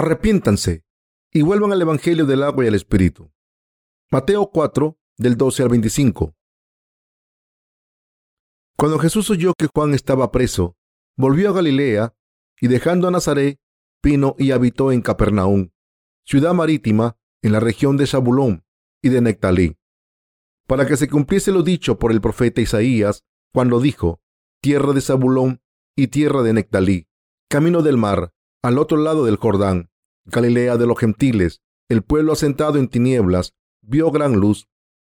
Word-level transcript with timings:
arrepiéntanse 0.00 0.84
y 1.30 1.42
vuelvan 1.42 1.72
al 1.72 1.82
Evangelio 1.82 2.24
del 2.24 2.42
agua 2.42 2.64
y 2.64 2.68
el 2.68 2.74
Espíritu. 2.74 3.30
Mateo 4.10 4.50
4, 4.50 4.98
del 5.18 5.36
12 5.36 5.62
al 5.62 5.68
25. 5.68 6.34
Cuando 8.76 8.98
Jesús 8.98 9.28
oyó 9.30 9.52
que 9.56 9.68
Juan 9.72 9.92
estaba 9.92 10.32
preso, 10.32 10.76
volvió 11.16 11.50
a 11.50 11.52
Galilea 11.52 12.14
y 12.60 12.68
dejando 12.68 13.08
a 13.08 13.10
Nazaret, 13.10 13.60
vino 14.02 14.34
y 14.38 14.52
habitó 14.52 14.90
en 14.90 15.02
Capernaum, 15.02 15.70
ciudad 16.24 16.54
marítima 16.54 17.18
en 17.42 17.52
la 17.52 17.60
región 17.60 17.98
de 17.98 18.06
Zabulón 18.06 18.64
y 19.02 19.10
de 19.10 19.20
Nectalí, 19.20 19.76
para 20.66 20.86
que 20.86 20.96
se 20.96 21.08
cumpliese 21.08 21.52
lo 21.52 21.62
dicho 21.62 21.98
por 21.98 22.10
el 22.10 22.22
profeta 22.22 22.62
Isaías 22.62 23.22
cuando 23.52 23.80
dijo, 23.80 24.22
tierra 24.62 24.94
de 24.94 25.02
Zabulón 25.02 25.62
y 25.94 26.08
tierra 26.08 26.42
de 26.42 26.54
Nectalí, 26.54 27.06
camino 27.50 27.82
del 27.82 27.98
mar, 27.98 28.32
al 28.62 28.78
otro 28.78 28.96
lado 28.96 29.26
del 29.26 29.36
Jordán, 29.36 29.89
Galilea 30.30 30.76
de 30.76 30.86
los 30.86 30.98
gentiles, 30.98 31.60
el 31.88 32.02
pueblo 32.02 32.32
asentado 32.32 32.78
en 32.78 32.88
tinieblas, 32.88 33.54
vio 33.82 34.10
gran 34.10 34.34
luz, 34.34 34.68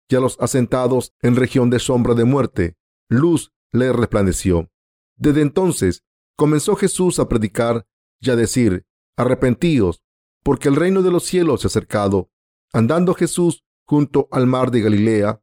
y 0.09 0.17
a 0.17 0.21
los 0.21 0.39
asentados 0.41 1.13
en 1.21 1.37
región 1.37 1.71
de 1.71 1.79
sombra 1.79 2.15
de 2.15 2.25
muerte, 2.25 2.77
luz 3.09 3.53
le 3.73 3.93
resplandeció. 3.93 4.71
Desde 5.17 5.43
entonces 5.43 6.05
comenzó 6.37 6.77
Jesús 6.77 7.19
a 7.19 7.29
predicar 7.29 7.87
y 8.21 8.31
a 8.31 8.37
decir, 8.37 8.87
arrepentíos, 9.17 10.03
porque 10.43 10.69
el 10.69 10.77
reino 10.77 11.03
de 11.03 11.11
los 11.11 11.25
cielos 11.25 11.61
se 11.61 11.67
ha 11.67 11.69
acercado. 11.69 12.31
Andando 12.73 13.15
Jesús 13.15 13.65
junto 13.85 14.29
al 14.31 14.47
mar 14.47 14.71
de 14.71 14.81
Galilea, 14.81 15.43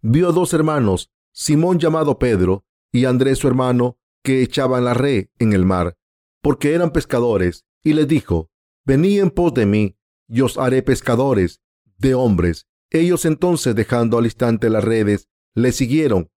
vio 0.00 0.28
a 0.28 0.32
dos 0.32 0.54
hermanos, 0.54 1.10
Simón 1.32 1.78
llamado 1.78 2.18
Pedro 2.18 2.64
y 2.92 3.04
Andrés 3.04 3.38
su 3.38 3.48
hermano, 3.48 3.98
que 4.22 4.42
echaban 4.42 4.84
la 4.84 4.94
red 4.94 5.28
en 5.38 5.52
el 5.52 5.64
mar, 5.64 5.96
porque 6.42 6.74
eran 6.74 6.92
pescadores, 6.92 7.64
y 7.82 7.92
les 7.92 8.08
dijo, 8.08 8.50
Venid 8.86 9.20
en 9.20 9.30
pos 9.30 9.52
de 9.52 9.66
mí, 9.66 9.98
y 10.28 10.40
os 10.42 10.56
haré 10.56 10.82
pescadores 10.82 11.60
de 11.98 12.14
hombres. 12.14 12.68
Ellos 12.90 13.24
entonces, 13.24 13.74
dejando 13.74 14.16
al 14.16 14.26
instante 14.26 14.70
las 14.70 14.84
redes, 14.84 15.28
le 15.54 15.72
siguieron. 15.72 16.30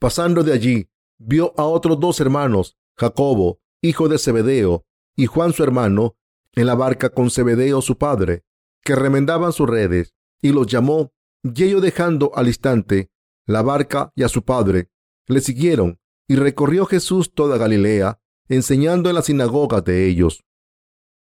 Pasando 0.00 0.42
de 0.42 0.52
allí, 0.52 0.90
vio 1.18 1.54
a 1.56 1.64
otros 1.64 2.00
dos 2.00 2.20
hermanos, 2.20 2.76
Jacobo, 2.96 3.60
hijo 3.80 4.08
de 4.08 4.18
Zebedeo, 4.18 4.84
y 5.14 5.26
Juan 5.26 5.52
su 5.52 5.62
hermano, 5.62 6.16
en 6.54 6.66
la 6.66 6.74
barca 6.74 7.10
con 7.10 7.30
Zebedeo 7.30 7.80
su 7.80 7.96
padre, 7.96 8.42
que 8.82 8.96
remendaban 8.96 9.52
sus 9.52 9.70
redes, 9.70 10.14
y 10.42 10.50
los 10.50 10.66
llamó, 10.66 11.12
y 11.42 11.62
ellos 11.62 11.80
dejando 11.80 12.32
al 12.34 12.48
instante 12.48 13.10
la 13.46 13.62
barca 13.62 14.10
y 14.16 14.22
a 14.22 14.28
su 14.28 14.44
padre, 14.44 14.90
le 15.26 15.40
siguieron, 15.40 16.00
y 16.26 16.36
recorrió 16.36 16.86
Jesús 16.86 17.34
toda 17.34 17.58
Galilea, 17.58 18.20
enseñando 18.48 19.08
en 19.08 19.14
las 19.14 19.26
sinagogas 19.26 19.84
de 19.84 20.08
ellos, 20.08 20.42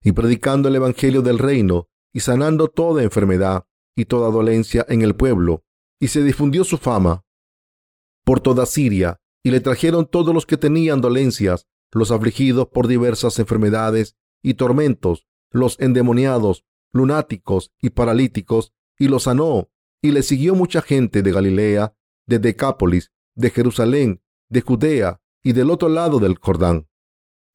y 0.03 0.11
predicando 0.11 0.69
el 0.69 0.75
Evangelio 0.75 1.21
del 1.21 1.39
reino, 1.39 1.87
y 2.13 2.19
sanando 2.19 2.67
toda 2.67 3.03
enfermedad 3.03 3.65
y 3.95 4.05
toda 4.05 4.29
dolencia 4.29 4.85
en 4.89 5.01
el 5.01 5.15
pueblo, 5.15 5.63
y 5.99 6.09
se 6.09 6.23
difundió 6.23 6.63
su 6.63 6.77
fama 6.77 7.23
por 8.23 8.39
toda 8.39 8.65
Siria, 8.65 9.19
y 9.43 9.51
le 9.51 9.59
trajeron 9.59 10.05
todos 10.05 10.33
los 10.33 10.45
que 10.45 10.57
tenían 10.57 11.01
dolencias, 11.01 11.67
los 11.91 12.11
afligidos 12.11 12.67
por 12.69 12.87
diversas 12.87 13.37
enfermedades 13.39 14.15
y 14.41 14.53
tormentos, 14.53 15.27
los 15.51 15.79
endemoniados, 15.79 16.65
lunáticos 16.93 17.71
y 17.81 17.89
paralíticos, 17.89 18.73
y 18.97 19.07
los 19.07 19.23
sanó, 19.23 19.69
y 20.01 20.11
le 20.11 20.23
siguió 20.23 20.55
mucha 20.55 20.81
gente 20.81 21.21
de 21.21 21.31
Galilea, 21.31 21.95
de 22.25 22.39
Decápolis, 22.39 23.11
de 23.35 23.49
Jerusalén, 23.49 24.21
de 24.49 24.61
Judea 24.61 25.21
y 25.43 25.53
del 25.53 25.69
otro 25.69 25.89
lado 25.89 26.19
del 26.19 26.37
Jordán. 26.37 26.87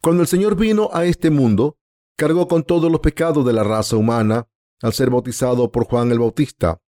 Cuando 0.02 0.22
el 0.22 0.28
Señor 0.28 0.56
vino 0.56 0.90
a 0.92 1.06
este 1.06 1.30
mundo, 1.30 1.77
cargó 2.18 2.48
con 2.48 2.64
todos 2.64 2.90
los 2.90 3.00
pecados 3.00 3.46
de 3.46 3.52
la 3.52 3.62
raza 3.62 3.96
humana 3.96 4.48
al 4.82 4.92
ser 4.92 5.08
bautizado 5.08 5.70
por 5.70 5.84
Juan 5.84 6.10
el 6.10 6.18
Bautista. 6.18 6.82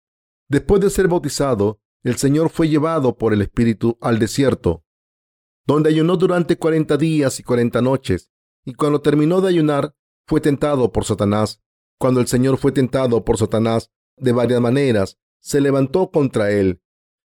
Después 0.49 0.81
de 0.81 0.89
ser 0.89 1.07
bautizado, 1.07 1.79
el 2.03 2.15
Señor 2.15 2.49
fue 2.49 2.67
llevado 2.67 3.15
por 3.15 3.31
el 3.33 3.43
Espíritu 3.43 3.95
al 4.01 4.17
desierto, 4.17 4.83
donde 5.67 5.91
ayunó 5.91 6.17
durante 6.17 6.57
cuarenta 6.57 6.97
días 6.97 7.39
y 7.39 7.43
cuarenta 7.43 7.79
noches, 7.79 8.31
y 8.65 8.73
cuando 8.73 9.01
terminó 9.01 9.39
de 9.39 9.49
ayunar, 9.49 9.95
fue 10.25 10.41
tentado 10.41 10.91
por 10.91 11.05
Satanás. 11.05 11.61
Cuando 11.99 12.21
el 12.21 12.27
Señor 12.27 12.57
fue 12.57 12.71
tentado 12.71 13.23
por 13.23 13.37
Satanás 13.37 13.91
de 14.17 14.31
varias 14.31 14.61
maneras, 14.61 15.19
se 15.39 15.61
levantó 15.61 16.09
contra 16.09 16.49
él 16.49 16.81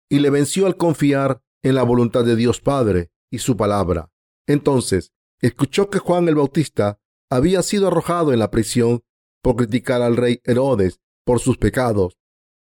y 0.08 0.20
le 0.20 0.30
venció 0.30 0.66
al 0.66 0.76
confiar 0.76 1.42
en 1.62 1.74
la 1.74 1.82
voluntad 1.82 2.24
de 2.24 2.36
Dios 2.36 2.60
Padre 2.60 3.10
y 3.28 3.38
su 3.38 3.56
palabra. 3.56 4.12
Entonces, 4.46 5.12
escuchó 5.40 5.90
que 5.90 5.98
Juan 5.98 6.28
el 6.28 6.36
Bautista 6.36 7.00
había 7.30 7.62
sido 7.62 7.88
arrojado 7.88 8.32
en 8.32 8.38
la 8.38 8.50
prisión 8.50 9.02
por 9.42 9.56
criticar 9.56 10.02
al 10.02 10.16
rey 10.16 10.40
Herodes 10.44 11.00
por 11.24 11.40
sus 11.40 11.58
pecados. 11.58 12.18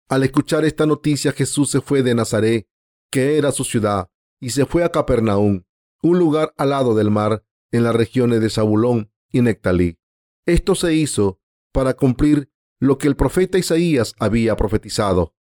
Al 0.09 0.25
escuchar 0.25 0.65
esta 0.65 0.87
noticia, 0.87 1.33
Jesús 1.33 1.71
se 1.71 1.81
fue 1.81 2.03
de 2.03 2.15
Nazaret, 2.15 2.67
que 3.11 3.39
era 3.39 3.53
su 3.53 3.65
ciudad, 3.65 4.09
y 4.41 4.51
se 4.51 4.67
fue 4.67 4.85
a 4.85 4.91
Capernaum, 4.91 5.65
un 6.03 6.19
lugar 6.19 6.55
al 6.57 6.71
lado 6.71 6.95
del 6.95 7.11
mar, 7.11 7.45
en 7.71 7.83
las 7.85 7.95
regiones 7.95 8.41
de 8.41 8.51
Zabulón 8.51 9.13
y 9.31 9.43
Nectalí. 9.43 9.99
Esto 10.47 10.75
se 10.75 10.95
hizo 10.95 11.41
para 11.73 11.95
cumplir 11.95 12.51
lo 12.81 12.97
que 12.97 13.09
el 13.09 13.17
profeta 13.17 13.59
Isaías 13.59 14.15
había 14.19 14.57
profetizado. 14.57 15.35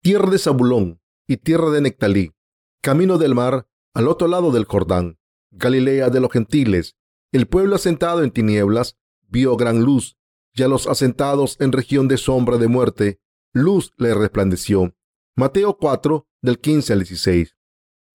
Tierra 0.00 0.30
de 0.30 0.38
Zabulón 0.38 1.00
y 1.26 1.36
tierra 1.36 1.70
de 1.70 1.82
Nectalí, 1.82 2.32
camino 2.80 3.18
del 3.18 3.34
mar 3.34 3.68
al 3.94 4.08
otro 4.08 4.28
lado 4.28 4.50
del 4.50 4.64
Jordán, 4.64 5.18
Galilea 5.50 6.08
de 6.08 6.20
los 6.20 6.32
gentiles. 6.32 6.96
El 7.32 7.46
pueblo 7.46 7.76
asentado 7.76 8.22
en 8.22 8.30
tinieblas 8.30 8.98
vio 9.26 9.56
gran 9.56 9.82
luz, 9.82 10.18
y 10.54 10.62
a 10.62 10.68
los 10.68 10.86
asentados 10.86 11.56
en 11.60 11.72
región 11.72 12.06
de 12.06 12.18
sombra 12.18 12.58
de 12.58 12.68
muerte, 12.68 13.20
luz 13.54 13.90
le 13.96 14.12
resplandeció. 14.12 14.94
Mateo 15.34 15.78
4, 15.78 16.28
del 16.42 16.58
15 16.58 16.92
al 16.92 16.98
16. 16.98 17.56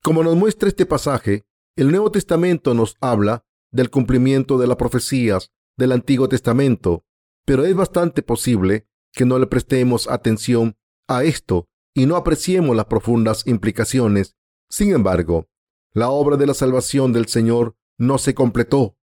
Como 0.03 0.23
nos 0.23 0.35
muestra 0.35 0.69
este 0.69 0.85
pasaje, 0.85 1.47
el 1.75 1.89
Nuevo 1.89 2.11
Testamento 2.11 2.75
nos 2.75 2.95
habla 3.01 3.43
del 3.71 3.89
cumplimiento 3.89 4.59
de 4.59 4.67
las 4.67 4.77
profecías 4.77 5.51
del 5.77 5.93
Antiguo 5.93 6.29
Testamento, 6.29 7.03
pero 7.43 7.65
es 7.65 7.75
bastante 7.75 8.21
posible 8.21 8.87
que 9.13 9.25
no 9.25 9.39
le 9.39 9.47
prestemos 9.47 10.07
atención 10.07 10.77
a 11.07 11.23
esto 11.23 11.67
y 11.95 12.05
no 12.05 12.17
apreciemos 12.17 12.75
las 12.75 12.85
profundas 12.85 13.47
implicaciones. 13.47 14.35
Sin 14.69 14.93
embargo, 14.93 15.49
la 15.91 16.09
obra 16.09 16.37
de 16.37 16.45
la 16.45 16.53
salvación 16.53 17.13
del 17.13 17.27
Señor 17.27 17.75
no 17.97 18.19
se 18.19 18.35
completó 18.35 18.96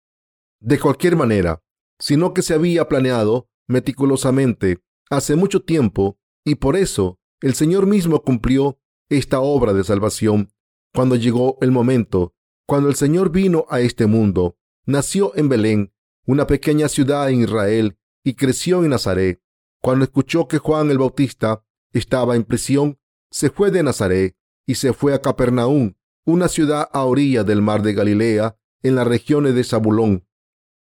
de 0.62 0.78
cualquier 0.78 1.16
manera, 1.16 1.60
sino 1.98 2.32
que 2.32 2.42
se 2.42 2.54
había 2.54 2.88
planeado 2.88 3.48
meticulosamente 3.66 4.78
hace 5.10 5.34
mucho 5.36 5.62
tiempo 5.62 6.18
y 6.44 6.54
por 6.54 6.76
eso 6.76 7.18
el 7.40 7.54
Señor 7.54 7.86
mismo 7.86 8.22
cumplió 8.22 8.78
esta 9.08 9.40
obra 9.40 9.72
de 9.72 9.84
salvación 9.84 10.52
cuando 10.94 11.16
llegó 11.16 11.58
el 11.62 11.72
momento, 11.72 12.34
cuando 12.66 12.88
el 12.88 12.94
Señor 12.94 13.30
vino 13.30 13.66
a 13.70 13.80
este 13.80 14.06
mundo, 14.06 14.56
nació 14.86 15.32
en 15.36 15.48
Belén, 15.48 15.92
una 16.26 16.46
pequeña 16.46 16.88
ciudad 16.88 17.28
en 17.30 17.42
Israel, 17.42 17.98
y 18.22 18.34
creció 18.34 18.84
en 18.84 18.90
Nazaret. 18.90 19.42
Cuando 19.80 20.04
escuchó 20.04 20.46
que 20.46 20.58
Juan 20.58 20.90
el 20.90 20.98
Bautista 20.98 21.64
estaba 21.92 22.36
en 22.36 22.44
prisión, 22.44 22.98
se 23.30 23.50
fue 23.50 23.70
de 23.70 23.82
Nazaret 23.82 24.36
y 24.66 24.76
se 24.76 24.92
fue 24.92 25.14
a 25.14 25.20
Capernaum, 25.20 25.94
una 26.24 26.48
ciudad 26.48 26.88
a 26.92 27.04
orilla 27.04 27.42
del 27.42 27.62
mar 27.62 27.82
de 27.82 27.94
Galilea, 27.94 28.56
en 28.82 28.94
las 28.94 29.06
regiones 29.06 29.54
de 29.54 29.64
Zabulón 29.64 30.26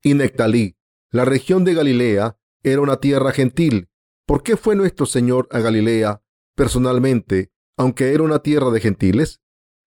y 0.03 0.15
Nectalí. 0.15 0.77
La 1.11 1.25
región 1.25 1.65
de 1.65 1.75
Galilea 1.75 2.39
era 2.63 2.81
una 2.81 2.99
tierra 2.99 3.33
gentil. 3.33 3.89
¿Por 4.27 4.43
qué 4.43 4.57
fue 4.57 4.77
nuestro 4.77 5.07
Señor 5.07 5.49
a 5.51 5.61
Galilea 5.61 6.23
personalmente, 6.55 7.51
aunque 7.77 8.13
era 8.13 8.23
una 8.23 8.41
tierra 8.41 8.71
de 8.71 8.81
gentiles? 8.81 9.41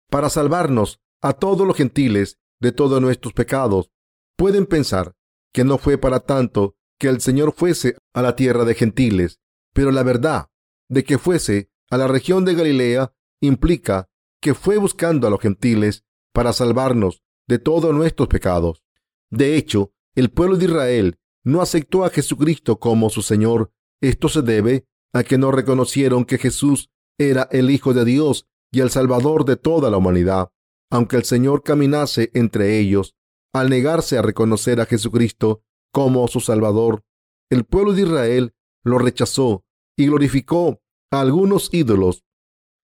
Para 0.09 0.29
salvarnos 0.29 0.99
a 1.21 1.33
todos 1.33 1.65
los 1.65 1.77
gentiles 1.77 2.37
de 2.59 2.71
todos 2.71 3.01
nuestros 3.01 3.33
pecados. 3.33 3.91
Pueden 4.35 4.65
pensar 4.65 5.15
que 5.53 5.63
no 5.63 5.77
fue 5.77 5.97
para 5.97 6.19
tanto 6.19 6.75
que 6.99 7.07
el 7.07 7.21
Señor 7.21 7.53
fuese 7.53 7.97
a 8.13 8.21
la 8.21 8.35
tierra 8.35 8.65
de 8.65 8.75
gentiles, 8.75 9.39
pero 9.73 9.91
la 9.91 10.03
verdad 10.03 10.49
de 10.89 11.03
que 11.03 11.17
fuese 11.17 11.69
a 11.89 11.97
la 11.97 12.07
región 12.07 12.45
de 12.45 12.55
Galilea 12.55 13.13
implica 13.41 14.09
que 14.41 14.53
fue 14.53 14.77
buscando 14.77 15.27
a 15.27 15.29
los 15.29 15.39
gentiles 15.39 16.03
para 16.33 16.53
salvarnos 16.53 17.23
de 17.47 17.59
todos 17.59 17.93
nuestros 17.93 18.27
pecados. 18.27 18.83
De 19.29 19.55
hecho, 19.55 19.93
el 20.15 20.31
pueblo 20.31 20.57
de 20.57 20.65
Israel 20.65 21.19
no 21.43 21.61
aceptó 21.61 22.05
a 22.05 22.09
Jesucristo 22.09 22.79
como 22.79 23.09
su 23.09 23.21
Señor. 23.21 23.71
Esto 24.01 24.29
se 24.29 24.41
debe 24.41 24.85
a 25.13 25.23
que 25.23 25.37
no 25.37 25.51
reconocieron 25.51 26.25
que 26.25 26.37
Jesús 26.37 26.89
era 27.17 27.47
el 27.51 27.69
Hijo 27.69 27.93
de 27.93 28.05
Dios 28.05 28.47
y 28.71 28.81
el 28.81 28.89
Salvador 28.89 29.45
de 29.45 29.55
toda 29.55 29.89
la 29.89 29.97
humanidad. 29.97 30.49
Aunque 30.91 31.17
el 31.17 31.23
Señor 31.23 31.63
caminase 31.63 32.31
entre 32.33 32.79
ellos, 32.79 33.15
al 33.53 33.69
negarse 33.69 34.17
a 34.17 34.21
reconocer 34.21 34.81
a 34.81 34.85
Jesucristo 34.85 35.63
como 35.91 36.27
su 36.27 36.41
Salvador, 36.41 37.03
el 37.49 37.63
pueblo 37.63 37.93
de 37.93 38.01
Israel 38.01 38.53
lo 38.83 38.97
rechazó 38.97 39.63
y 39.97 40.07
glorificó 40.07 40.81
a 41.11 41.21
algunos 41.21 41.73
ídolos. 41.73 42.23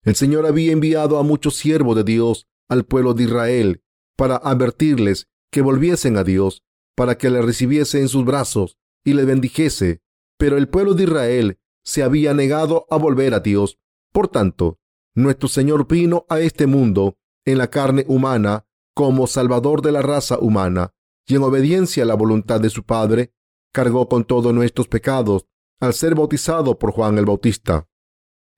El 0.04 0.14
Señor 0.14 0.46
había 0.46 0.72
enviado 0.72 1.18
a 1.18 1.22
muchos 1.22 1.56
siervos 1.56 1.96
de 1.96 2.04
Dios 2.04 2.46
al 2.68 2.84
pueblo 2.84 3.14
de 3.14 3.24
Israel 3.24 3.82
para 4.16 4.36
advertirles 4.36 5.28
que 5.50 5.62
volviesen 5.62 6.16
a 6.16 6.24
Dios, 6.24 6.62
para 6.96 7.19
que 7.19 7.31
le 7.31 7.43
recibiese 7.43 8.00
en 8.00 8.08
sus 8.08 8.25
brazos 8.25 8.79
y 9.05 9.14
le 9.14 9.25
bendijese, 9.25 10.02
pero 10.38 10.56
el 10.56 10.69
pueblo 10.69 10.94
de 10.94 11.05
Israel 11.05 11.58
se 11.85 12.02
había 12.02 12.35
negado 12.35 12.87
a 12.91 12.96
volver 12.96 13.35
a 13.35 13.41
Dios. 13.41 13.79
Por 14.12 14.29
tanto, 14.29 14.79
nuestro 15.14 15.49
Señor 15.49 15.87
vino 15.87 16.25
a 16.29 16.41
este 16.41 16.67
mundo 16.67 17.19
en 17.44 17.58
la 17.58 17.69
carne 17.69 18.05
humana 18.08 18.67
como 18.94 19.26
Salvador 19.26 19.82
de 19.82 19.93
la 19.93 20.02
raza 20.02 20.38
humana, 20.38 20.94
y 21.26 21.37
en 21.37 21.43
obediencia 21.43 22.05
a 22.05 22.06
la 22.06 22.14
voluntad 22.14 22.61
de 22.61 22.70
su 22.70 22.85
Padre, 22.85 23.32
cargó 23.73 24.08
con 24.08 24.25
todos 24.25 24.55
nuestros 24.55 24.88
pecados 24.88 25.46
al 25.81 25.94
ser 25.94 26.14
bautizado 26.14 26.79
por 26.79 26.93
Juan 26.93 27.19
el 27.19 27.26
Bautista. 27.26 27.88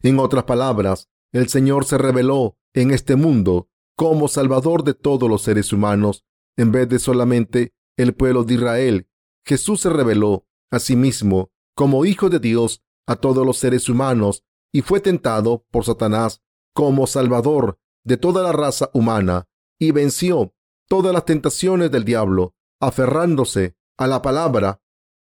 En 0.02 0.18
otras 0.18 0.44
palabras, 0.44 1.08
el 1.32 1.48
Señor 1.48 1.84
se 1.86 1.98
reveló 1.98 2.58
en 2.74 2.90
este 2.90 3.16
mundo 3.16 3.68
como 3.96 4.28
Salvador 4.28 4.84
de 4.84 4.94
todos 4.94 5.28
los 5.28 5.42
seres 5.42 5.72
humanos, 5.72 6.24
en 6.56 6.70
vez 6.70 6.88
de 6.88 6.98
solamente 6.98 7.74
el 7.96 8.14
pueblo 8.14 8.44
de 8.44 8.54
Israel. 8.54 9.08
Jesús 9.44 9.80
se 9.80 9.90
reveló 9.90 10.46
a 10.70 10.78
sí 10.78 10.96
mismo 10.96 11.50
como 11.74 12.04
Hijo 12.04 12.28
de 12.28 12.40
Dios 12.40 12.82
a 13.06 13.16
todos 13.16 13.46
los 13.46 13.58
seres 13.58 13.88
humanos 13.88 14.44
y 14.72 14.82
fue 14.82 15.00
tentado 15.00 15.64
por 15.70 15.84
Satanás 15.84 16.42
como 16.74 17.06
Salvador 17.06 17.78
de 18.04 18.16
toda 18.16 18.42
la 18.42 18.52
raza 18.52 18.90
humana 18.92 19.48
y 19.78 19.92
venció 19.92 20.54
todas 20.88 21.12
las 21.12 21.24
tentaciones 21.24 21.90
del 21.90 22.04
diablo, 22.04 22.54
aferrándose 22.80 23.76
a 23.96 24.06
la 24.06 24.22
palabra 24.22 24.80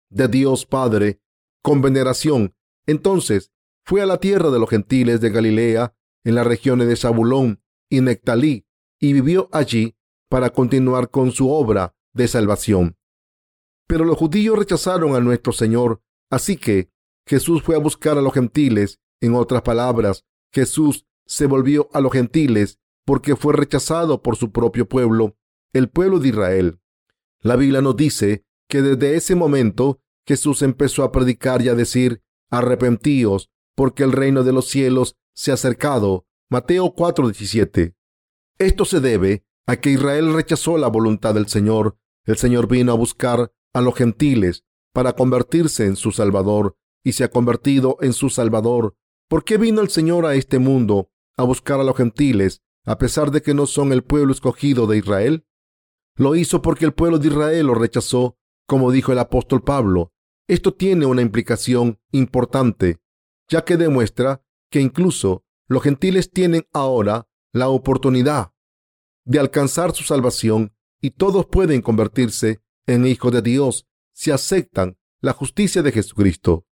de 0.09 0.27
Dios 0.27 0.65
Padre 0.65 1.21
con 1.61 1.81
veneración. 1.81 2.55
Entonces 2.85 3.51
fue 3.83 4.01
a 4.01 4.05
la 4.05 4.17
tierra 4.19 4.49
de 4.49 4.59
los 4.59 4.69
gentiles 4.69 5.21
de 5.21 5.29
Galilea, 5.29 5.95
en 6.23 6.35
las 6.35 6.47
regiones 6.47 6.87
de 6.87 6.95
Zabulón 6.95 7.61
y 7.89 8.01
Nectalí, 8.01 8.65
y 8.99 9.13
vivió 9.13 9.47
allí 9.51 9.95
para 10.27 10.49
continuar 10.49 11.11
con 11.11 11.31
su 11.31 11.51
obra 11.51 11.95
de 12.15 12.27
salvación. 12.27 12.97
Pero 13.87 14.03
los 14.05 14.17
judíos 14.17 14.57
rechazaron 14.57 15.15
a 15.15 15.19
nuestro 15.19 15.53
Señor, 15.53 16.01
así 16.31 16.57
que 16.57 16.89
Jesús 17.27 17.61
fue 17.61 17.75
a 17.75 17.79
buscar 17.79 18.17
a 18.17 18.21
los 18.21 18.33
gentiles. 18.33 18.99
En 19.21 19.35
otras 19.35 19.61
palabras, 19.61 20.25
Jesús 20.51 21.05
se 21.25 21.45
volvió 21.45 21.89
a 21.93 22.01
los 22.01 22.11
gentiles 22.11 22.79
porque 23.05 23.35
fue 23.35 23.53
rechazado 23.53 24.21
por 24.21 24.35
su 24.35 24.51
propio 24.51 24.87
pueblo, 24.87 25.37
el 25.73 25.89
pueblo 25.89 26.19
de 26.19 26.29
Israel. 26.29 26.79
La 27.41 27.55
Biblia 27.55 27.81
nos 27.81 27.95
dice 27.95 28.43
que 28.67 28.81
desde 28.81 29.15
ese 29.15 29.35
momento 29.35 30.01
Jesús 30.25 30.61
empezó 30.63 31.03
a 31.03 31.11
predicar 31.11 31.61
y 31.61 31.69
a 31.69 31.75
decir, 31.75 32.23
arrepentíos, 32.49 33.51
porque 33.75 34.03
el 34.03 34.11
reino 34.11 34.43
de 34.43 34.53
los 34.53 34.67
cielos 34.67 35.15
se 35.33 35.51
ha 35.51 35.55
acercado. 35.55 36.25
Mateo 36.49 36.95
4:17. 36.95 37.95
Esto 38.57 38.85
se 38.85 38.99
debe 38.99 39.45
a 39.67 39.77
que 39.77 39.91
Israel 39.91 40.33
rechazó 40.33 40.77
la 40.77 40.87
voluntad 40.87 41.33
del 41.33 41.47
Señor. 41.47 41.97
El 42.25 42.37
Señor 42.37 42.67
vino 42.67 42.91
a 42.91 42.95
buscar 42.95 43.51
a 43.73 43.81
los 43.81 43.95
gentiles 43.95 44.63
para 44.93 45.13
convertirse 45.13 45.85
en 45.85 45.95
su 45.95 46.11
Salvador 46.11 46.75
y 47.03 47.13
se 47.13 47.23
ha 47.23 47.29
convertido 47.29 47.97
en 48.01 48.13
su 48.13 48.29
Salvador. 48.29 48.95
¿Por 49.27 49.43
qué 49.43 49.57
vino 49.57 49.81
el 49.81 49.89
Señor 49.89 50.25
a 50.25 50.35
este 50.35 50.57
mundo 50.57 51.11
a 51.37 51.43
buscar 51.43 51.79
a 51.79 51.83
los 51.83 51.95
gentiles 51.95 52.63
a 52.85 52.97
pesar 52.97 53.31
de 53.31 53.41
que 53.41 53.53
no 53.53 53.65
son 53.67 53.91
el 53.91 54.03
pueblo 54.03 54.31
escogido 54.31 54.87
de 54.87 54.97
Israel? 54.97 55.45
Lo 56.15 56.35
hizo 56.35 56.61
porque 56.61 56.85
el 56.85 56.93
pueblo 56.93 57.19
de 57.19 57.27
Israel 57.27 57.67
lo 57.67 57.75
rechazó, 57.75 58.37
como 58.67 58.91
dijo 58.91 59.11
el 59.11 59.19
apóstol 59.19 59.63
Pablo. 59.63 60.13
Esto 60.47 60.73
tiene 60.73 61.05
una 61.05 61.21
implicación 61.21 61.99
importante, 62.11 63.01
ya 63.49 63.65
que 63.65 63.77
demuestra 63.77 64.43
que 64.71 64.81
incluso 64.81 65.43
los 65.67 65.83
gentiles 65.83 66.31
tienen 66.31 66.67
ahora 66.73 67.27
la 67.51 67.69
oportunidad 67.69 68.53
de 69.25 69.39
alcanzar 69.39 69.93
su 69.93 70.03
salvación 70.03 70.74
y 71.01 71.11
todos 71.11 71.45
pueden 71.45 71.81
convertirse 71.81 72.61
en 72.87 73.05
hijos 73.05 73.31
de 73.31 73.41
Dios 73.41 73.87
si 74.13 74.31
aceptan 74.31 74.97
la 75.21 75.33
justicia 75.33 75.81
de 75.81 75.91
Jesucristo. 75.91 76.65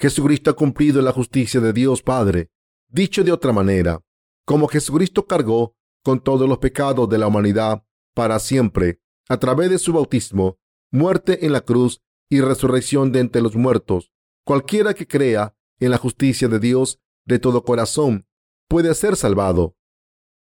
Jesucristo 0.00 0.50
ha 0.50 0.56
cumplido 0.56 1.02
la 1.02 1.12
justicia 1.12 1.60
de 1.60 1.72
Dios 1.72 2.02
Padre. 2.02 2.50
Dicho 2.88 3.24
de 3.24 3.32
otra 3.32 3.52
manera, 3.52 4.00
como 4.44 4.68
Jesucristo 4.68 5.26
cargó 5.26 5.76
con 6.02 6.20
todos 6.20 6.48
los 6.48 6.58
pecados 6.58 7.08
de 7.08 7.18
la 7.18 7.26
humanidad 7.26 7.84
para 8.14 8.38
siempre, 8.38 9.00
a 9.28 9.38
través 9.38 9.70
de 9.70 9.78
su 9.78 9.92
bautismo, 9.92 10.58
muerte 10.90 11.44
en 11.44 11.52
la 11.52 11.60
cruz 11.60 12.00
y 12.30 12.40
resurrección 12.40 13.12
de 13.12 13.20
entre 13.20 13.42
los 13.42 13.56
muertos. 13.56 14.10
Cualquiera 14.44 14.94
que 14.94 15.06
crea 15.06 15.54
en 15.80 15.90
la 15.90 15.98
justicia 15.98 16.48
de 16.48 16.58
Dios 16.58 17.00
de 17.26 17.38
todo 17.38 17.64
corazón 17.64 18.26
puede 18.68 18.94
ser 18.94 19.16
salvado. 19.16 19.76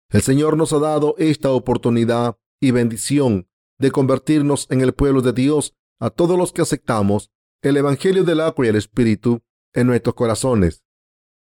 El 0.10 0.22
Señor 0.22 0.56
nos 0.56 0.72
ha 0.72 0.80
dado 0.80 1.16
esta 1.18 1.52
oportunidad 1.52 2.38
y 2.60 2.72
bendición 2.72 3.48
de 3.80 3.92
convertirnos 3.92 4.68
en 4.70 4.82
el 4.82 4.94
pueblo 4.94 5.22
de 5.22 5.34
Dios 5.34 5.76
a 6.00 6.10
todos 6.10 6.38
los 6.38 6.52
que 6.52 6.62
aceptamos 6.62 7.32
el 7.62 7.78
Evangelio 7.78 8.24
del 8.24 8.42
agua 8.42 8.66
y 8.66 8.70
el 8.70 8.76
Espíritu 8.76 9.42
en 9.74 9.88
nuestros 9.88 10.16
corazones. 10.16 10.84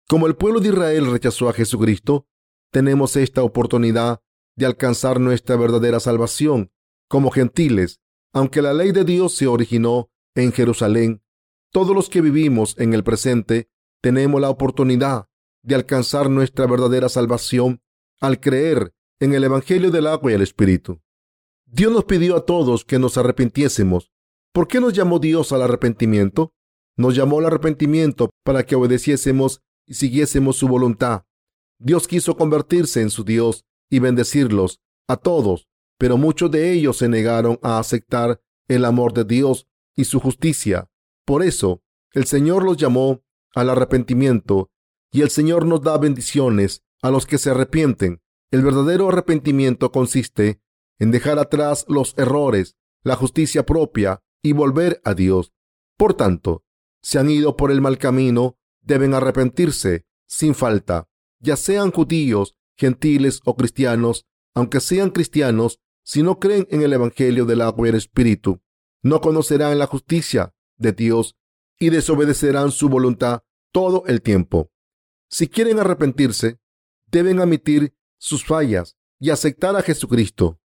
Como 0.09 0.27
el 0.27 0.37
pueblo 0.37 0.61
de 0.61 0.69
Israel 0.69 1.11
rechazó 1.11 1.49
a 1.49 1.53
Jesucristo, 1.53 2.27
tenemos 2.73 3.17
esta 3.17 3.43
oportunidad 3.43 4.21
de 4.57 4.67
alcanzar 4.67 5.21
nuestra 5.21 5.57
verdadera 5.57 6.01
salvación 6.01 6.73
como 7.09 7.31
gentiles. 7.31 8.01
Aunque 8.33 8.63
la 8.63 8.73
ley 8.73 8.93
de 8.93 9.05
Dios 9.05 9.35
se 9.35 9.47
originó 9.47 10.11
en 10.35 10.53
Jerusalén, 10.53 11.23
todos 11.73 11.95
los 11.95 12.09
que 12.09 12.21
vivimos 12.21 12.75
en 12.79 12.95
el 12.95 13.05
presente 13.05 13.69
tenemos 14.01 14.41
la 14.41 14.51
oportunidad 14.51 15.29
de 15.63 15.75
alcanzar 15.75 16.31
nuestra 16.31 16.67
verdadera 16.67 17.09
salvación 17.09 17.83
al 18.21 18.41
creer 18.41 18.95
en 19.21 19.35
el 19.35 19.45
Evangelio 19.45 19.91
del 19.91 20.07
agua 20.07 20.31
y 20.31 20.35
el 20.35 20.43
Espíritu. 20.43 21.01
Dios 21.65 21.93
nos 21.93 22.05
pidió 22.05 22.37
a 22.37 22.45
todos 22.45 22.85
que 22.85 22.99
nos 22.99 23.17
arrepintiésemos. 23.19 24.13
¿Por 24.53 24.69
qué 24.69 24.81
nos 24.81 24.93
llamó 24.93 25.19
Dios 25.19 25.53
al 25.53 25.63
arrepentimiento? 25.63 26.53
Nos 26.97 27.15
llamó 27.15 27.41
al 27.41 27.47
arrepentimiento 27.47 28.31
para 28.45 28.65
que 28.65 28.77
obedeciésemos 28.77 29.63
y 29.87 29.95
siguiésemos 29.95 30.57
su 30.57 30.69
voluntad. 30.69 31.25
Dios 31.79 32.09
quiso 32.09 32.37
convertirse 32.37 33.03
en 33.03 33.11
su 33.11 33.25
Dios 33.25 33.65
y 33.91 33.99
bendecirlos 33.99 34.81
a 35.09 35.17
todos, 35.17 35.69
pero 35.99 36.17
muchos 36.17 36.51
de 36.51 36.73
ellos 36.73 36.99
se 36.99 37.09
negaron 37.09 37.59
a 37.63 37.79
aceptar 37.79 38.41
el 38.69 38.85
amor 38.85 39.13
de 39.13 39.25
Dios 39.25 39.67
y 39.95 40.05
su 40.05 40.21
justicia. 40.21 40.89
Por 41.25 41.43
eso, 41.43 41.83
el 42.13 42.27
Señor 42.27 42.65
los 42.65 42.77
llamó 42.77 43.23
al 43.55 43.71
arrepentimiento 43.71 44.71
y 45.11 45.23
el 45.23 45.31
Señor 45.31 45.67
nos 45.67 45.83
da 45.83 45.99
bendiciones 45.99 46.83
a 47.03 47.11
los 47.11 47.27
que 47.27 47.39
se 47.39 47.51
arrepienten. 47.51 48.21
El 48.51 48.63
verdadero 48.63 49.09
arrepentimiento 49.09 49.93
consiste 49.93 50.61
en 50.99 51.11
dejar 51.11 51.39
atrás 51.39 51.85
los 51.89 52.15
errores, 52.17 52.77
la 53.03 53.17
justicia 53.17 53.67
propia 53.67 54.23
y 54.43 54.53
volver 54.53 55.01
a 55.05 55.15
Dios. 55.15 55.53
Por 55.97 56.15
tanto, 56.15 56.65
si 57.03 57.19
han 57.19 57.31
ido 57.31 57.57
por 57.57 57.71
el 57.71 57.81
mal 57.81 57.99
camino, 57.99 58.59
deben 58.81 59.15
arrepentirse 59.15 60.07
sin 60.27 60.55
falta 60.55 61.09
ya 61.41 61.57
sean 61.57 61.91
judíos, 61.93 62.57
gentiles 62.77 63.41
o 63.45 63.57
cristianos, 63.57 64.27
aunque 64.55 64.81
sean 64.81 65.11
cristianos, 65.11 65.81
si 66.05 66.23
no 66.23 66.39
creen 66.39 66.67
en 66.71 66.83
el 66.83 66.93
Evangelio 66.93 67.47
del 67.47 67.63
agua 67.63 67.87
y 67.87 67.91
el 67.91 67.97
Espíritu, 67.97 68.61
no 69.03 69.21
conocerán 69.21 69.79
la 69.79 69.87
justicia 69.87 70.55
de 70.77 70.93
Dios 70.93 71.37
y 71.79 71.91
desobedecerán 71.91 72.71
su 72.71 72.89
voluntad 72.89 73.43
todo 73.73 74.05
el 74.07 74.23
tiempo. 74.23 74.71
Si 75.29 75.49
quieren 75.49 75.79
arrepentirse, 75.79 76.59
deben 77.07 77.41
admitir 77.41 77.95
sus 78.19 78.45
fallas 78.45 78.97
y 79.19 79.31
aceptar 79.31 79.77
a 79.77 79.83
Jesucristo, 79.83 80.61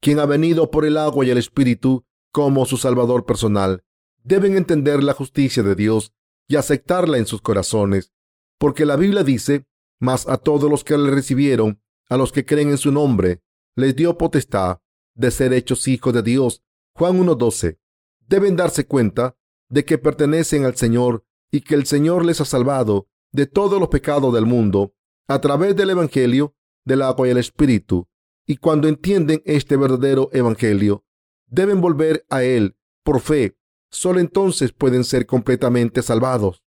quien 0.00 0.18
ha 0.18 0.26
venido 0.26 0.70
por 0.70 0.84
el 0.84 0.96
agua 0.96 1.24
y 1.24 1.30
el 1.30 1.38
Espíritu 1.38 2.04
como 2.32 2.66
su 2.66 2.76
Salvador 2.76 3.26
personal. 3.26 3.84
Deben 4.24 4.56
entender 4.56 5.02
la 5.02 5.12
justicia 5.12 5.62
de 5.62 5.74
Dios 5.74 6.12
y 6.48 6.56
aceptarla 6.56 7.18
en 7.18 7.26
sus 7.26 7.40
corazones, 7.42 8.12
porque 8.58 8.86
la 8.86 8.96
Biblia 8.96 9.22
dice 9.24 9.66
mas 10.02 10.28
a 10.28 10.36
todos 10.36 10.68
los 10.68 10.82
que 10.82 10.98
le 10.98 11.12
recibieron, 11.12 11.80
a 12.08 12.16
los 12.16 12.32
que 12.32 12.44
creen 12.44 12.70
en 12.70 12.76
su 12.76 12.90
nombre, 12.90 13.40
les 13.76 13.94
dio 13.94 14.18
potestad 14.18 14.80
de 15.14 15.30
ser 15.30 15.52
hechos 15.52 15.86
hijos 15.86 16.12
de 16.12 16.22
Dios. 16.22 16.64
Juan 16.96 17.20
1.12. 17.20 17.78
Deben 18.26 18.56
darse 18.56 18.84
cuenta 18.84 19.36
de 19.68 19.84
que 19.84 19.98
pertenecen 19.98 20.64
al 20.64 20.74
Señor 20.74 21.24
y 21.52 21.60
que 21.60 21.76
el 21.76 21.86
Señor 21.86 22.24
les 22.24 22.40
ha 22.40 22.44
salvado 22.44 23.06
de 23.30 23.46
todos 23.46 23.78
los 23.78 23.90
pecados 23.90 24.34
del 24.34 24.44
mundo 24.44 24.92
a 25.28 25.40
través 25.40 25.76
del 25.76 25.90
Evangelio 25.90 26.56
del 26.84 27.02
agua 27.02 27.28
y 27.28 27.30
el 27.30 27.38
Espíritu. 27.38 28.08
Y 28.46 28.56
cuando 28.56 28.88
entienden 28.88 29.42
este 29.44 29.76
verdadero 29.76 30.28
Evangelio, 30.32 31.04
deben 31.46 31.80
volver 31.80 32.24
a 32.28 32.42
Él 32.42 32.76
por 33.04 33.20
fe. 33.20 33.56
Solo 33.90 34.20
entonces 34.20 34.72
pueden 34.72 35.04
ser 35.04 35.26
completamente 35.26 36.02
salvados. 36.02 36.62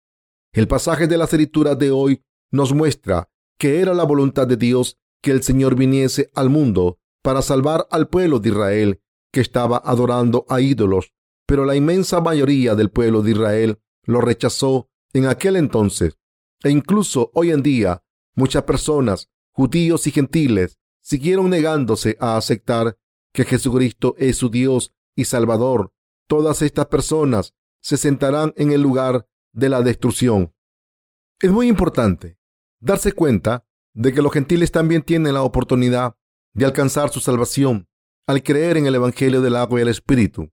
El 0.52 0.68
pasaje 0.68 1.06
de 1.06 1.18
la 1.18 1.24
escritura 1.24 1.74
de 1.74 1.90
hoy 1.90 2.22
nos 2.52 2.72
muestra 2.72 3.28
que 3.58 3.80
era 3.80 3.94
la 3.94 4.04
voluntad 4.04 4.46
de 4.46 4.56
Dios 4.56 4.98
que 5.22 5.30
el 5.30 5.42
Señor 5.42 5.74
viniese 5.74 6.30
al 6.34 6.50
mundo 6.50 6.98
para 7.22 7.42
salvar 7.42 7.86
al 7.90 8.08
pueblo 8.08 8.38
de 8.38 8.50
Israel 8.50 9.00
que 9.32 9.40
estaba 9.40 9.78
adorando 9.78 10.44
a 10.48 10.60
ídolos, 10.60 11.12
pero 11.46 11.64
la 11.64 11.74
inmensa 11.74 12.20
mayoría 12.20 12.74
del 12.74 12.90
pueblo 12.90 13.22
de 13.22 13.32
Israel 13.32 13.80
lo 14.04 14.20
rechazó 14.20 14.90
en 15.12 15.26
aquel 15.26 15.56
entonces. 15.56 16.18
E 16.62 16.70
incluso 16.70 17.30
hoy 17.34 17.50
en 17.50 17.62
día, 17.62 18.04
muchas 18.34 18.64
personas, 18.64 19.30
judíos 19.54 20.06
y 20.06 20.10
gentiles, 20.10 20.78
siguieron 21.00 21.48
negándose 21.48 22.16
a 22.20 22.36
aceptar 22.36 22.98
que 23.32 23.44
Jesucristo 23.44 24.14
es 24.18 24.36
su 24.36 24.50
Dios 24.50 24.92
y 25.16 25.24
Salvador, 25.24 25.92
todas 26.28 26.62
estas 26.62 26.86
personas 26.86 27.54
se 27.80 27.96
sentarán 27.96 28.52
en 28.56 28.72
el 28.72 28.82
lugar 28.82 29.26
de 29.52 29.68
la 29.68 29.82
destrucción. 29.82 30.52
Es 31.40 31.50
muy 31.50 31.68
importante 31.68 32.38
darse 32.80 33.12
cuenta 33.12 33.66
de 33.94 34.12
que 34.12 34.22
los 34.22 34.32
gentiles 34.32 34.72
también 34.72 35.02
tienen 35.02 35.34
la 35.34 35.42
oportunidad 35.42 36.16
de 36.54 36.64
alcanzar 36.64 37.10
su 37.10 37.20
salvación 37.20 37.88
al 38.26 38.42
creer 38.42 38.76
en 38.76 38.86
el 38.86 38.94
Evangelio 38.94 39.40
del 39.40 39.56
agua 39.56 39.78
y 39.78 39.82
el 39.82 39.88
Espíritu. 39.88 40.50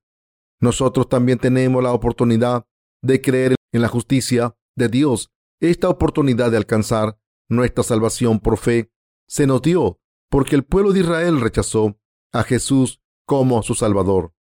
Nosotros 0.60 1.10
también 1.10 1.40
tenemos 1.40 1.82
la 1.82 1.94
oportunidad 1.94 2.66
de 3.02 3.22
creer 3.22 3.56
en 3.72 3.82
la 3.82 3.88
justicia 3.88 4.56
de 4.76 4.90
Dios. 4.90 5.32
Esta 5.60 5.90
oportunidad 5.90 6.52
de 6.52 6.58
alcanzar 6.58 7.18
nuestra 7.52 7.84
salvación 7.84 8.40
por 8.40 8.58
fe 8.58 8.92
se 9.28 9.46
nos 9.46 9.62
dio 9.62 10.00
porque 10.30 10.56
el 10.56 10.64
pueblo 10.64 10.94
de 10.94 11.02
Israel 11.02 11.42
rechazó 11.42 12.00
a 12.32 12.44
Jesús 12.44 13.02
como 13.26 13.62
su 13.62 13.76
Salvador. 13.76 14.34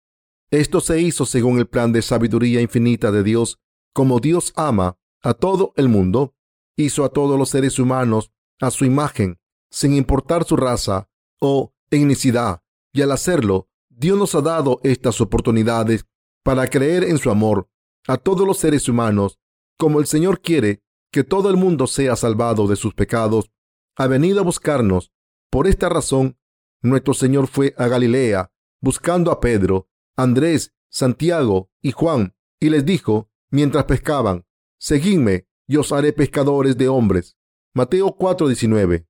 Esto 0.52 0.80
se 0.80 1.02
hizo 1.02 1.26
según 1.26 1.58
el 1.58 1.68
plan 1.68 1.92
de 1.92 2.04
sabiduría 2.04 2.62
infinita 2.62 3.12
de 3.12 3.24
Dios. 3.24 3.60
Como 3.94 4.20
Dios 4.20 4.54
ama 4.56 5.00
a 5.24 5.34
todo 5.34 5.74
el 5.76 5.90
mundo, 5.90 6.36
hizo 6.76 7.04
a 7.04 7.10
todos 7.10 7.38
los 7.38 7.50
seres 7.50 7.80
humanos 7.80 8.32
a 8.62 8.70
su 8.70 8.86
imagen, 8.86 9.40
sin 9.72 9.96
importar 9.96 10.44
su 10.44 10.56
raza 10.56 11.10
o 11.40 11.74
etnicidad. 11.90 12.62
Y 12.94 13.02
al 13.02 13.12
hacerlo, 13.12 13.70
Dios 13.90 14.20
nos 14.20 14.36
ha 14.36 14.42
dado 14.42 14.80
estas 14.84 15.20
oportunidades 15.20 16.06
para 16.44 16.68
creer 16.68 17.04
en 17.04 17.18
su 17.18 17.32
amor 17.32 17.68
a 18.08 18.18
todos 18.18 18.46
los 18.46 18.60
seres 18.60 18.88
humanos, 18.88 19.40
como 19.78 20.00
el 20.00 20.06
Señor 20.06 20.42
quiere 20.42 20.84
que 21.12 21.24
todo 21.24 21.50
el 21.50 21.58
mundo 21.58 21.88
sea 21.88 22.16
salvado 22.16 22.68
de 22.68 22.76
sus 22.76 22.94
pecados, 22.94 23.52
ha 23.96 24.08
venido 24.08 24.40
a 24.40 24.44
buscarnos. 24.44 25.12
Por 25.50 25.68
esta 25.68 25.90
razón, 25.90 26.38
nuestro 26.82 27.14
Señor 27.14 27.48
fue 27.48 27.74
a 27.78 27.88
Galilea, 27.88 28.52
buscando 28.82 29.32
a 29.32 29.40
Pedro, 29.40 29.90
Andrés, 30.16 30.74
Santiago 30.90 31.70
y 31.82 31.92
Juan, 31.92 32.36
y 32.60 32.70
les 32.70 32.86
dijo, 32.86 33.30
mientras 33.50 33.86
pescaban, 33.86 34.46
Seguidme, 34.80 35.46
y 35.68 35.76
os 35.76 35.92
haré 35.92 36.14
pescadores 36.14 36.78
de 36.78 36.88
hombres. 36.88 37.38
Mateo 37.76 38.16
4:19. 38.18 39.06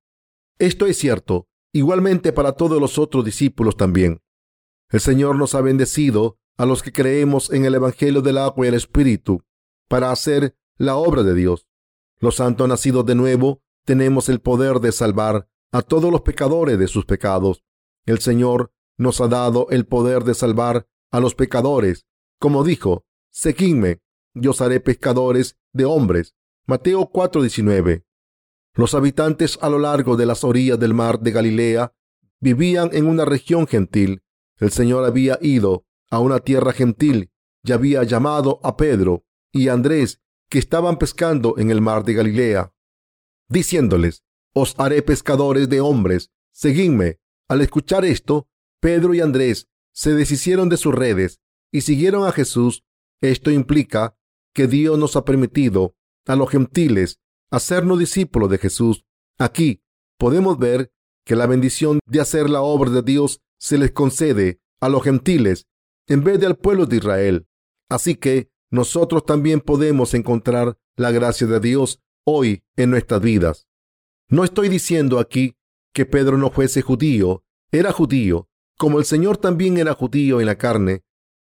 Esto 0.57 0.87
es 0.87 0.97
cierto, 0.97 1.47
igualmente 1.71 2.33
para 2.33 2.53
todos 2.53 2.81
los 2.81 2.97
otros 2.97 3.23
discípulos 3.23 3.77
también. 3.77 4.21
El 4.89 4.99
Señor 4.99 5.37
nos 5.37 5.53
ha 5.53 5.61
bendecido 5.61 6.39
a 6.57 6.65
los 6.65 6.83
que 6.83 6.91
creemos 6.91 7.53
en 7.53 7.65
el 7.65 7.75
Evangelio 7.75 8.21
del 8.21 8.39
agua 8.39 8.65
y 8.65 8.69
el 8.69 8.75
Espíritu 8.75 9.43
para 9.87 10.11
hacer 10.11 10.57
la 10.77 10.97
obra 10.97 11.23
de 11.23 11.35
Dios. 11.35 11.68
Los 12.19 12.35
santos 12.35 12.67
nacidos 12.67 13.05
de 13.05 13.15
nuevo 13.15 13.61
tenemos 13.85 14.29
el 14.29 14.41
poder 14.41 14.79
de 14.79 14.91
salvar 14.91 15.47
a 15.71 15.81
todos 15.81 16.11
los 16.11 16.21
pecadores 16.21 16.77
de 16.77 16.87
sus 16.87 17.05
pecados. 17.05 17.63
El 18.05 18.19
Señor 18.19 18.71
nos 18.97 19.21
ha 19.21 19.27
dado 19.27 19.67
el 19.69 19.85
poder 19.85 20.23
de 20.23 20.33
salvar 20.33 20.87
a 21.11 21.19
los 21.19 21.35
pecadores. 21.35 22.05
Como 22.39 22.63
dijo, 22.63 23.05
seguidme, 23.31 24.01
yo 24.33 24.51
haré 24.59 24.79
pescadores 24.79 25.57
de 25.73 25.85
hombres. 25.85 26.35
Mateo 26.65 27.09
4:19. 27.09 28.03
Los 28.75 28.93
habitantes 28.93 29.57
a 29.61 29.69
lo 29.69 29.79
largo 29.79 30.17
de 30.17 30.25
las 30.25 30.43
orillas 30.43 30.79
del 30.79 30.93
mar 30.93 31.19
de 31.19 31.31
Galilea 31.31 31.93
vivían 32.39 32.89
en 32.93 33.07
una 33.07 33.25
región 33.25 33.67
gentil. 33.67 34.23
El 34.57 34.71
Señor 34.71 35.05
había 35.05 35.37
ido 35.41 35.85
a 36.09 36.19
una 36.19 36.39
tierra 36.39 36.73
gentil 36.73 37.31
y 37.63 37.71
había 37.71 38.03
llamado 38.03 38.59
a 38.63 38.77
Pedro 38.77 39.25
y 39.51 39.69
Andrés, 39.69 40.21
que 40.49 40.59
estaban 40.59 40.97
pescando 40.97 41.57
en 41.57 41.69
el 41.71 41.81
mar 41.81 42.03
de 42.03 42.13
Galilea, 42.13 42.73
diciéndoles, 43.47 44.23
os 44.53 44.75
haré 44.77 45.01
pescadores 45.01 45.69
de 45.69 45.81
hombres, 45.81 46.31
seguidme. 46.51 47.19
Al 47.47 47.61
escuchar 47.61 48.05
esto, 48.05 48.47
Pedro 48.79 49.13
y 49.13 49.21
Andrés 49.21 49.67
se 49.93 50.13
deshicieron 50.13 50.69
de 50.69 50.77
sus 50.77 50.93
redes 50.93 51.39
y 51.71 51.81
siguieron 51.81 52.27
a 52.27 52.31
Jesús. 52.31 52.83
Esto 53.21 53.51
implica 53.51 54.15
que 54.53 54.67
Dios 54.67 54.97
nos 54.97 55.15
ha 55.15 55.25
permitido 55.25 55.95
a 56.25 56.35
los 56.35 56.49
gentiles 56.49 57.19
hacernos 57.51 57.99
discípulos 57.99 58.49
de 58.49 58.57
Jesús. 58.57 59.05
Aquí 59.37 59.81
podemos 60.17 60.57
ver 60.57 60.91
que 61.25 61.35
la 61.35 61.47
bendición 61.47 61.99
de 62.05 62.21
hacer 62.21 62.49
la 62.49 62.61
obra 62.61 62.89
de 62.91 63.01
Dios 63.01 63.41
se 63.59 63.77
les 63.77 63.91
concede 63.91 64.61
a 64.79 64.89
los 64.89 65.03
gentiles 65.03 65.67
en 66.07 66.23
vez 66.23 66.39
de 66.39 66.47
al 66.47 66.57
pueblo 66.57 66.85
de 66.85 66.97
Israel. 66.97 67.47
Así 67.89 68.15
que 68.15 68.51
nosotros 68.71 69.25
también 69.25 69.61
podemos 69.61 70.13
encontrar 70.13 70.77
la 70.95 71.11
gracia 71.11 71.47
de 71.47 71.59
Dios 71.59 72.01
hoy 72.25 72.63
en 72.75 72.91
nuestras 72.91 73.21
vidas. 73.21 73.67
No 74.27 74.43
estoy 74.43 74.69
diciendo 74.69 75.19
aquí 75.19 75.55
que 75.93 76.05
Pedro 76.05 76.37
no 76.37 76.51
fuese 76.51 76.81
judío, 76.81 77.43
era 77.71 77.91
judío, 77.91 78.47
como 78.77 78.99
el 78.99 79.05
Señor 79.05 79.37
también 79.37 79.77
era 79.77 79.93
judío 79.93 80.39
en 80.39 80.45
la 80.45 80.57
carne, 80.57 81.03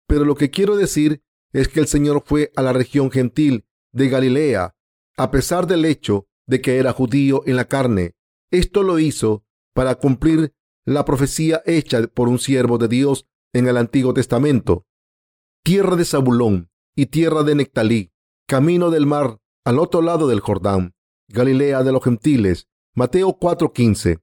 pero 0.08 0.26
lo 0.26 0.36
que 0.36 0.50
quiero 0.50 0.76
decir 0.76 1.24
es 1.54 1.68
que 1.68 1.80
el 1.80 1.88
Señor 1.88 2.24
fue 2.26 2.52
a 2.56 2.62
la 2.62 2.74
región 2.74 3.10
gentil 3.12 3.66
de 3.94 4.10
Galilea, 4.10 4.76
a 5.18 5.32
pesar 5.32 5.68
del 5.68 5.86
hecho 5.86 6.28
de 6.46 6.62
que 6.62 6.78
era 6.78 6.92
judío 6.92 7.44
en 7.46 7.56
la 7.56 7.66
carne. 7.66 8.16
Esto 8.52 8.84
lo 8.84 9.00
hizo 9.00 9.46
para 9.74 9.96
cumplir 9.96 10.54
la 10.86 11.06
profecía 11.06 11.62
hecha 11.66 12.06
por 12.08 12.28
un 12.28 12.40
siervo 12.40 12.78
de 12.78 12.88
Dios 12.88 13.28
en 13.54 13.68
el 13.68 13.78
Antiguo 13.78 14.14
Testamento. 14.14 14.86
Tierra 15.64 15.96
de 15.96 16.06
Zabulón 16.06 16.73
y 16.96 17.08
tierra 17.08 17.44
de 17.44 17.56
Nectalí, 17.56 18.12
camino 18.48 18.92
del 18.92 19.06
mar 19.06 19.40
al 19.66 19.80
otro 19.80 20.02
lado 20.02 20.28
del 20.28 20.40
Jordán, 20.40 20.94
Galilea 21.30 21.84
de 21.84 21.92
los 21.92 22.04
gentiles. 22.04 22.68
Mateo 22.96 23.40
4:15. 23.40 24.22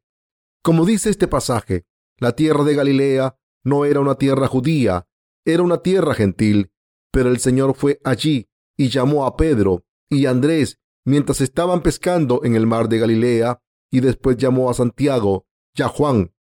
Como 0.62 0.84
dice 0.84 1.10
este 1.10 1.26
pasaje, 1.26 1.86
la 2.18 2.36
tierra 2.36 2.62
de 2.64 2.74
Galilea 2.74 3.36
no 3.64 3.84
era 3.84 4.00
una 4.00 4.14
tierra 4.14 4.46
judía, 4.46 5.06
era 5.44 5.62
una 5.62 5.78
tierra 5.78 6.14
gentil, 6.14 6.70
pero 7.10 7.30
el 7.30 7.38
Señor 7.38 7.74
fue 7.74 8.00
allí 8.04 8.48
y 8.76 8.88
llamó 8.88 9.26
a 9.26 9.36
Pedro 9.36 9.84
y 10.08 10.26
Andrés 10.26 10.78
mientras 11.04 11.40
estaban 11.40 11.82
pescando 11.82 12.42
en 12.44 12.54
el 12.54 12.66
mar 12.66 12.88
de 12.88 12.98
Galilea 12.98 13.60
y 13.90 14.00
después 14.00 14.36
llamó 14.36 14.70
a 14.70 14.74
Santiago 14.74 15.46
y 15.74 15.82
a 15.82 15.88
Juan. 15.88 16.32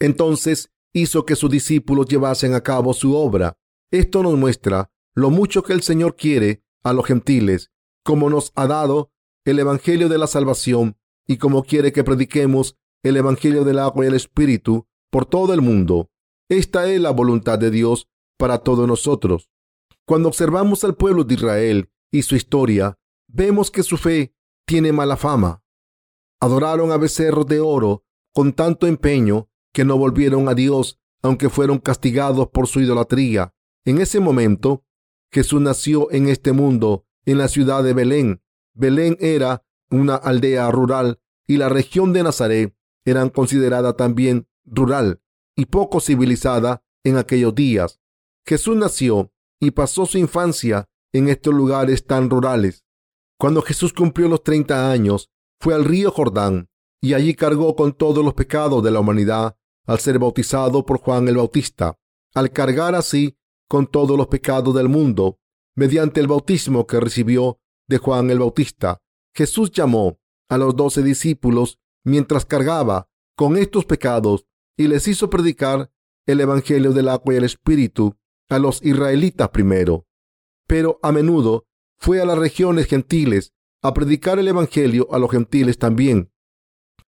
Entonces 0.00 0.70
hizo 0.94 1.26
que 1.26 1.36
sus 1.36 1.50
discípulos 1.50 2.06
llevasen 2.06 2.54
a 2.54 2.62
cabo 2.62 2.94
su 2.94 3.14
obra. 3.14 3.58
Esto 3.90 4.22
nos 4.22 4.36
muestra 4.36 4.90
lo 5.18 5.30
mucho 5.30 5.64
que 5.64 5.72
el 5.72 5.82
Señor 5.82 6.14
quiere 6.14 6.62
a 6.84 6.92
los 6.92 7.04
gentiles, 7.04 7.72
como 8.04 8.30
nos 8.30 8.52
ha 8.54 8.68
dado 8.68 9.10
el 9.44 9.58
Evangelio 9.58 10.08
de 10.08 10.16
la 10.16 10.28
salvación 10.28 10.96
y 11.26 11.38
como 11.38 11.64
quiere 11.64 11.90
que 11.90 12.04
prediquemos 12.04 12.76
el 13.02 13.16
Evangelio 13.16 13.64
del 13.64 13.80
agua 13.80 14.04
y 14.04 14.08
el 14.08 14.14
Espíritu 14.14 14.86
por 15.10 15.26
todo 15.26 15.52
el 15.54 15.60
mundo. 15.60 16.08
Esta 16.48 16.88
es 16.88 17.00
la 17.00 17.10
voluntad 17.10 17.58
de 17.58 17.72
Dios 17.72 18.08
para 18.38 18.58
todos 18.58 18.86
nosotros. 18.86 19.50
Cuando 20.06 20.28
observamos 20.28 20.84
al 20.84 20.94
pueblo 20.94 21.24
de 21.24 21.34
Israel 21.34 21.90
y 22.12 22.22
su 22.22 22.36
historia, 22.36 22.96
vemos 23.26 23.72
que 23.72 23.82
su 23.82 23.96
fe 23.96 24.36
tiene 24.66 24.92
mala 24.92 25.16
fama. 25.16 25.64
Adoraron 26.40 26.92
a 26.92 26.96
becerros 26.96 27.46
de 27.48 27.58
oro 27.58 28.04
con 28.32 28.52
tanto 28.52 28.86
empeño 28.86 29.50
que 29.74 29.84
no 29.84 29.98
volvieron 29.98 30.48
a 30.48 30.54
Dios, 30.54 31.00
aunque 31.22 31.48
fueron 31.48 31.78
castigados 31.78 32.50
por 32.50 32.68
su 32.68 32.80
idolatría. 32.80 33.52
En 33.84 34.00
ese 34.00 34.20
momento, 34.20 34.84
Jesús 35.30 35.60
nació 35.60 36.10
en 36.10 36.28
este 36.28 36.52
mundo, 36.52 37.06
en 37.24 37.38
la 37.38 37.48
ciudad 37.48 37.82
de 37.82 37.92
Belén. 37.92 38.42
Belén 38.74 39.16
era 39.20 39.64
una 39.90 40.16
aldea 40.16 40.70
rural 40.70 41.20
y 41.46 41.56
la 41.56 41.68
región 41.68 42.12
de 42.12 42.22
Nazaret 42.22 42.74
era 43.04 43.28
considerada 43.30 43.94
también 43.94 44.48
rural 44.64 45.20
y 45.56 45.66
poco 45.66 46.00
civilizada 46.00 46.82
en 47.04 47.16
aquellos 47.16 47.54
días. 47.54 48.00
Jesús 48.46 48.76
nació 48.76 49.32
y 49.60 49.72
pasó 49.72 50.06
su 50.06 50.18
infancia 50.18 50.88
en 51.12 51.28
estos 51.28 51.54
lugares 51.54 52.06
tan 52.06 52.30
rurales. 52.30 52.84
Cuando 53.38 53.62
Jesús 53.62 53.92
cumplió 53.92 54.28
los 54.28 54.42
30 54.42 54.90
años, 54.90 55.30
fue 55.60 55.74
al 55.74 55.84
río 55.84 56.10
Jordán 56.10 56.68
y 57.00 57.14
allí 57.14 57.34
cargó 57.34 57.76
con 57.76 57.92
todos 57.92 58.24
los 58.24 58.34
pecados 58.34 58.82
de 58.82 58.90
la 58.90 59.00
humanidad 59.00 59.56
al 59.86 59.98
ser 60.00 60.18
bautizado 60.18 60.84
por 60.84 60.98
Juan 60.98 61.28
el 61.28 61.36
Bautista. 61.36 61.98
Al 62.34 62.52
cargar 62.52 62.94
así 62.94 63.36
con 63.68 63.86
todos 63.86 64.16
los 64.16 64.28
pecados 64.28 64.74
del 64.74 64.88
mundo, 64.88 65.38
mediante 65.76 66.20
el 66.20 66.26
bautismo 66.26 66.86
que 66.86 67.00
recibió 67.00 67.60
de 67.86 67.98
Juan 67.98 68.30
el 68.30 68.40
Bautista, 68.40 69.00
Jesús 69.34 69.70
llamó 69.70 70.18
a 70.48 70.58
los 70.58 70.74
doce 70.74 71.02
discípulos 71.02 71.78
mientras 72.04 72.44
cargaba 72.44 73.08
con 73.36 73.56
estos 73.56 73.84
pecados 73.84 74.46
y 74.76 74.88
les 74.88 75.06
hizo 75.06 75.30
predicar 75.30 75.92
el 76.26 76.40
Evangelio 76.40 76.92
del 76.92 77.08
agua 77.08 77.34
y 77.34 77.36
el 77.36 77.44
Espíritu 77.44 78.16
a 78.48 78.58
los 78.58 78.82
israelitas 78.84 79.50
primero. 79.50 80.06
Pero 80.66 80.98
a 81.02 81.12
menudo 81.12 81.66
fue 81.98 82.20
a 82.20 82.24
las 82.24 82.38
regiones 82.38 82.86
gentiles 82.86 83.52
a 83.82 83.94
predicar 83.94 84.38
el 84.38 84.48
Evangelio 84.48 85.08
a 85.12 85.18
los 85.18 85.30
gentiles 85.30 85.78
también. 85.78 86.32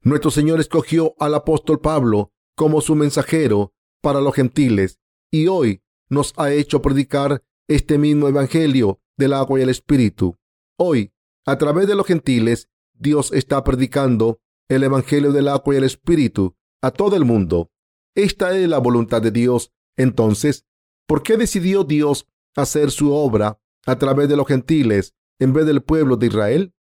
Nuestro 0.01 0.31
Señor 0.31 0.61
escogió 0.61 1.15
al 1.19 1.35
apóstol 1.35 1.81
Pablo 1.81 2.33
como 2.57 2.81
su 2.81 2.95
mensajero 2.95 3.75
para 4.01 4.21
los 4.21 4.35
gentiles 4.35 4.99
y 5.31 5.49
hoy 5.49 5.84
nos 6.15 6.33
ha 6.37 6.53
hecho 6.53 6.81
predicar 6.81 7.43
este 7.69 7.99
mismo 7.99 8.29
Evangelio 8.29 9.01
del 9.17 9.33
agua 9.33 9.61
y 9.61 9.63
el 9.63 9.69
Espíritu. 9.69 10.39
Hoy, 10.79 11.13
a 11.45 11.59
través 11.59 11.87
de 11.87 11.95
los 11.95 12.07
gentiles, 12.07 12.69
Dios 12.95 13.33
está 13.33 13.63
predicando 13.63 14.41
el 14.69 14.83
Evangelio 14.83 15.33
del 15.33 15.49
agua 15.49 15.75
y 15.75 15.79
el 15.79 15.85
Espíritu 15.85 16.57
a 16.81 16.91
todo 16.91 17.17
el 17.17 17.25
mundo. 17.25 17.71
Esta 18.15 18.57
es 18.57 18.69
la 18.69 18.79
voluntad 18.79 19.21
de 19.21 19.31
Dios. 19.31 19.73
Entonces, 19.97 20.65
¿Por 21.07 21.23
qué 21.23 21.37
decidió 21.37 21.85
Dios 21.85 22.27
hacer 22.57 22.91
su 22.91 23.13
obra 23.13 23.61
a 23.85 23.99
través 23.99 24.29
de 24.29 24.37
los 24.37 24.47
gentiles 24.47 25.15
en 25.39 25.53
vez 25.53 25.67
del 25.67 25.83
pueblo 25.83 26.17
de 26.17 26.29
Israel? 26.29 26.75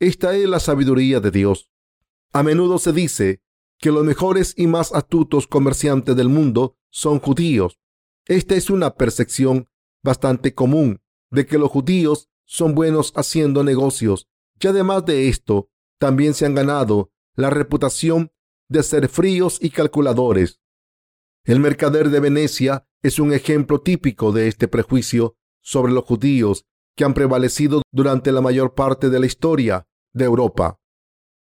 Esta 0.00 0.34
es 0.34 0.48
la 0.48 0.60
sabiduría 0.60 1.20
de 1.20 1.30
Dios. 1.30 1.70
A 2.32 2.42
menudo 2.42 2.78
se 2.78 2.92
dice 2.92 3.42
que 3.78 3.92
los 3.92 4.04
mejores 4.04 4.54
y 4.56 4.66
más 4.66 4.94
astutos 4.94 5.46
comerciantes 5.46 6.16
del 6.16 6.28
mundo 6.28 6.76
son 6.90 7.20
judíos. 7.20 7.78
Esta 8.26 8.56
es 8.56 8.70
una 8.70 8.94
percepción 8.94 9.68
bastante 10.02 10.54
común 10.54 11.00
de 11.30 11.46
que 11.46 11.58
los 11.58 11.70
judíos 11.70 12.28
son 12.44 12.74
buenos 12.74 13.12
haciendo 13.16 13.62
negocios 13.62 14.28
y 14.60 14.66
además 14.66 15.04
de 15.04 15.28
esto, 15.28 15.68
también 15.98 16.34
se 16.34 16.46
han 16.46 16.54
ganado 16.54 17.12
la 17.34 17.50
reputación 17.50 18.32
de 18.68 18.82
ser 18.82 19.08
fríos 19.08 19.58
y 19.60 19.70
calculadores. 19.70 20.60
El 21.44 21.60
mercader 21.60 22.10
de 22.10 22.20
Venecia 22.20 22.88
es 23.02 23.18
un 23.18 23.32
ejemplo 23.32 23.80
típico 23.80 24.32
de 24.32 24.48
este 24.48 24.66
prejuicio 24.66 25.36
sobre 25.62 25.92
los 25.92 26.04
judíos 26.04 26.64
que 26.96 27.04
han 27.04 27.14
prevalecido 27.14 27.82
durante 27.92 28.32
la 28.32 28.40
mayor 28.40 28.74
parte 28.74 29.10
de 29.10 29.20
la 29.20 29.26
historia 29.26 29.86
de 30.12 30.24
Europa. 30.24 30.80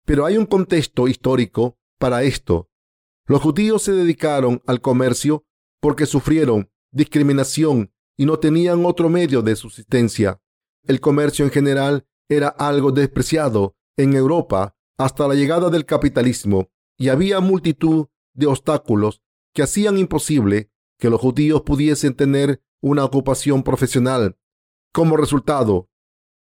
Pero 0.07 0.25
hay 0.25 0.37
un 0.37 0.47
contexto 0.47 1.09
histórico 1.09 1.77
para 1.99 2.23
esto. 2.23 2.71
Los 3.27 3.43
judíos 3.43 3.83
se 3.83 3.93
dedicaron 3.93 4.63
al 4.67 4.81
comercio 4.81 5.45
porque 5.83 6.07
sufrieron 6.07 6.71
discriminación 6.93 7.93
y 8.17 8.25
no 8.25 8.39
tenían 8.39 8.87
otro 8.87 9.09
medio 9.09 9.43
de 9.43 9.57
subsistencia. 9.57 10.41
El 10.85 11.01
comercio 11.01 11.45
en 11.45 11.51
general 11.51 12.07
era 12.29 12.49
algo 12.49 12.93
despreciado 12.93 13.75
en 13.97 14.15
Europa 14.15 14.77
hasta 14.97 15.27
la 15.27 15.35
llegada 15.35 15.71
del 15.71 15.85
capitalismo 15.85 16.71
y 16.97 17.09
había 17.09 17.41
multitud 17.41 18.07
de 18.33 18.47
obstáculos 18.47 19.23
que 19.53 19.63
hacían 19.63 19.99
imposible 19.99 20.71
que 20.99 21.11
los 21.11 21.21
judíos 21.21 21.63
pudiesen 21.63 22.15
tener 22.15 22.63
una 22.81 23.05
ocupación 23.05 23.65
profesional. 23.65 24.39
Como 24.93 25.17
resultado, 25.17 25.89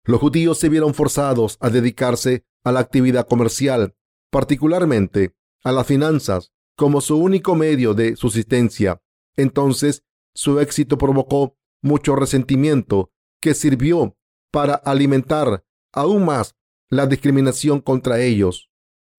los 0.03 0.20
judíos 0.20 0.58
se 0.58 0.70
vieron 0.70 0.96
forzados 0.96 1.58
a 1.60 1.70
dedicarse 1.70 2.44
a 2.63 2.72
la 2.72 2.79
actividad 2.79 3.27
comercial, 3.27 3.96
particularmente 4.32 5.36
a 5.63 5.72
las 5.72 5.86
finanzas, 5.86 6.53
como 6.75 7.01
su 7.01 7.17
único 7.17 7.53
medio 7.53 7.94
de 7.94 8.15
subsistencia. 8.15 9.00
Entonces, 9.38 10.03
su 10.36 10.60
éxito 10.60 10.98
provocó 10.98 11.56
mucho 11.82 12.15
resentimiento 12.15 13.12
que 13.41 13.53
sirvió 13.53 14.17
para 14.51 14.74
alimentar 14.75 15.63
aún 15.94 16.25
más 16.25 16.56
la 16.89 17.06
discriminación 17.06 17.79
contra 17.79 18.22
ellos. 18.22 18.70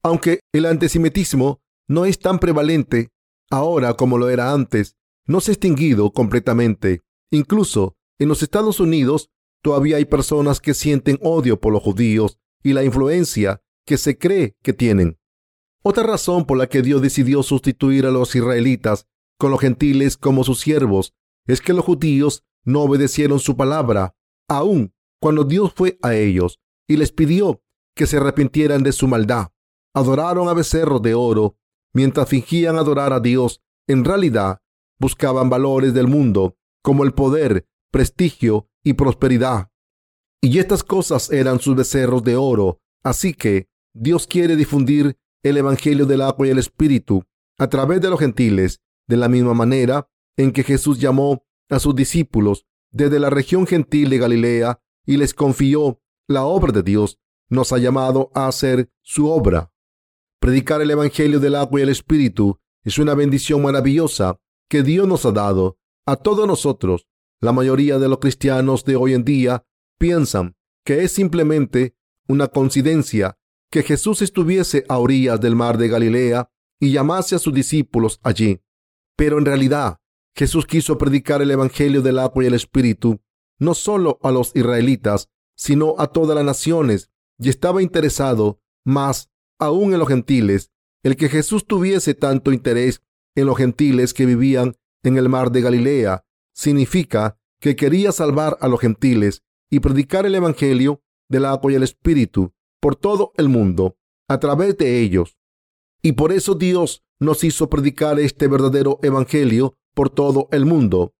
Aunque 0.03 0.41
el 0.53 0.67
antisemitismo 0.67 1.61
no 1.89 2.05
es 2.05 2.19
tan 2.19 2.39
prevalente 2.39 3.11
ahora 3.51 3.95
como 3.95 4.19
lo 4.19 4.29
era 4.29 4.53
antes, 4.53 4.97
no 5.27 5.41
se 5.41 5.53
ha 5.53 5.55
extinguido 5.55 6.13
completamente. 6.13 7.03
Incluso 7.31 7.97
en 8.19 8.29
los 8.29 8.43
Estados 8.43 8.81
Unidos 8.81 9.31
todavía 9.63 9.97
hay 9.97 10.05
personas 10.05 10.61
que 10.61 10.75
sienten 10.75 11.19
odio 11.23 11.61
por 11.61 11.73
los 11.73 11.83
judíos 11.83 12.39
y 12.63 12.73
la 12.73 12.85
influencia 12.85 13.63
que 13.87 13.99
se 13.99 14.19
cree 14.19 14.57
que 14.63 14.73
tienen. 14.73 15.19
Otra 15.83 16.03
razón 16.03 16.45
por 16.45 16.59
la 16.59 16.69
que 16.69 16.83
Dios 16.83 17.03
decidió 17.03 17.43
sustituir 17.43 18.07
a 18.07 18.11
los 18.11 18.35
israelitas 18.35 19.07
con 19.39 19.51
los 19.51 19.61
gentiles 19.61 20.17
como 20.17 20.45
sus 20.45 20.61
siervos 20.61 21.15
es 21.47 21.61
que 21.61 21.73
los 21.73 21.85
judíos 21.85 22.45
no 22.65 22.83
obedecieron 22.83 23.39
su 23.39 23.57
palabra, 23.57 24.15
aun 24.49 24.93
cuando 25.21 25.45
Dios 25.45 25.73
fue 25.75 25.99
a 26.03 26.15
ellos 26.15 26.61
y 26.87 26.97
les 26.97 27.13
pidió 27.13 27.63
que 27.95 28.07
se 28.07 28.19
arrepintieran 28.19 28.83
de 28.83 28.93
su 28.93 29.09
maldad. 29.09 29.49
Adoraron 29.95 30.49
a 30.49 30.55
becerros 30.55 31.03
de 31.03 31.15
oro 31.15 31.57
mientras 31.95 32.29
fingían 32.29 32.77
adorar 32.77 33.13
a 33.13 33.21
Dios. 33.21 33.61
En 33.89 34.05
realidad, 34.05 34.61
buscaban 34.99 35.49
valores 35.51 35.95
del 35.95 36.07
mundo 36.07 36.57
como 36.83 37.05
el 37.05 37.13
poder, 37.13 37.67
prestigio 37.91 38.69
y 38.85 38.93
prosperidad. 38.93 39.71
Y 40.41 40.59
estas 40.59 40.85
cosas 40.85 41.31
eran 41.31 41.59
sus 41.59 41.75
becerros 41.75 42.23
de 42.23 42.37
oro. 42.37 42.81
Así 43.03 43.35
que 43.35 43.69
Dios 43.95 44.27
quiere 44.27 44.57
difundir 44.57 45.17
el 45.43 45.57
Evangelio 45.57 46.07
del 46.07 46.23
agua 46.23 46.47
y 46.47 46.51
el 46.51 46.59
Espíritu 46.59 47.25
a 47.59 47.69
través 47.69 48.01
de 48.01 48.11
los 48.11 48.21
gentiles, 48.21 48.81
de 49.09 49.17
la 49.17 49.29
misma 49.29 49.55
manera 49.55 50.09
en 50.37 50.53
que 50.53 50.63
Jesús 50.63 51.01
llamó 51.01 51.45
a 51.69 51.81
sus 51.81 51.97
discípulos 51.97 52.67
desde 52.91 53.19
la 53.19 53.31
región 53.31 53.67
gentil 53.67 54.11
de 54.11 54.19
Galilea 54.19 54.81
y 55.05 55.17
les 55.17 55.35
confió 55.35 56.01
la 56.27 56.45
obra 56.45 56.73
de 56.73 56.83
Dios, 56.83 57.19
nos 57.49 57.73
ha 57.73 57.79
llamado 57.79 58.31
a 58.35 58.47
hacer 58.47 58.91
su 59.03 59.29
obra. 59.29 59.73
Predicar 60.41 60.81
el 60.83 60.91
Evangelio 60.91 61.41
del 61.41 61.57
agua 61.57 61.81
y 61.81 61.83
el 61.83 61.89
Espíritu 61.89 62.61
es 62.85 62.99
una 62.99 63.15
bendición 63.15 63.63
maravillosa 63.63 64.39
que 64.69 64.83
Dios 64.83 65.09
nos 65.09 65.25
ha 65.27 65.33
dado 65.33 65.79
a 66.07 66.17
todos 66.17 66.47
nosotros. 66.47 67.07
La 67.41 67.53
mayoría 67.53 67.99
de 67.99 68.09
los 68.09 68.19
cristianos 68.19 68.85
de 68.85 68.97
hoy 68.97 69.15
en 69.15 69.25
día 69.25 69.65
piensan 69.99 70.57
que 70.85 71.03
es 71.03 71.13
simplemente 71.13 71.97
una 72.29 72.49
coincidencia 72.49 73.39
que 73.71 73.83
Jesús 73.83 74.23
estuviese 74.23 74.85
a 74.89 74.99
orillas 74.99 75.41
del 75.41 75.57
mar 75.57 75.79
de 75.79 75.89
Galilea 75.89 76.51
y 76.81 76.93
llamase 76.93 77.35
a 77.35 77.39
sus 77.39 77.53
discípulos 77.53 78.21
allí. 78.23 78.61
Pero 79.19 79.39
en 79.39 79.45
realidad, 79.45 79.99
Jesús 80.37 80.65
quiso 80.65 80.97
predicar 80.97 81.43
el 81.43 81.51
Evangelio 81.51 82.03
del 82.03 82.21
agua 82.21 82.45
y 82.45 82.47
el 82.47 82.55
Espíritu 82.55 83.21
no 83.59 83.75
solo 83.75 84.21
a 84.23 84.31
los 84.31 84.55
israelitas, 84.55 85.29
sino 85.57 85.97
a 85.99 86.07
todas 86.07 86.37
las 86.37 86.45
naciones, 86.45 87.11
y 87.37 87.49
estaba 87.49 87.83
interesado 87.83 88.61
más 88.85 89.29
aún 89.59 89.93
en 89.93 89.99
los 89.99 90.07
gentiles. 90.07 90.71
El 91.03 91.17
que 91.17 91.29
Jesús 91.29 91.67
tuviese 91.67 92.15
tanto 92.15 92.53
interés 92.53 93.03
en 93.35 93.47
los 93.47 93.57
gentiles 93.57 94.15
que 94.15 94.27
vivían 94.27 94.77
en 95.03 95.17
el 95.17 95.29
mar 95.29 95.51
de 95.51 95.63
Galilea 95.63 96.25
significa 96.55 97.37
que 97.61 97.75
quería 97.75 98.13
salvar 98.13 98.57
a 98.61 98.69
los 98.69 98.79
gentiles 98.79 99.43
y 99.69 99.81
predicar 99.81 100.27
el 100.27 100.37
Evangelio 100.37 101.03
del 101.29 101.45
agua 101.45 101.73
y 101.73 101.75
el 101.75 101.83
Espíritu 101.83 102.53
por 102.81 102.95
todo 102.95 103.33
el 103.37 103.49
mundo 103.49 103.97
a 104.29 104.39
través 104.39 104.77
de 104.79 105.01
ellos. 105.01 105.38
Y 106.03 106.13
por 106.13 106.33
eso 106.33 106.55
Dios 106.55 107.03
nos 107.21 107.45
hizo 107.45 107.69
predicar 107.69 108.21
este 108.21 108.47
verdadero 108.47 109.01
Evangelio 109.03 109.77
por 109.95 110.11
todo 110.11 110.49
el 110.53 110.65
mundo. 110.67 111.15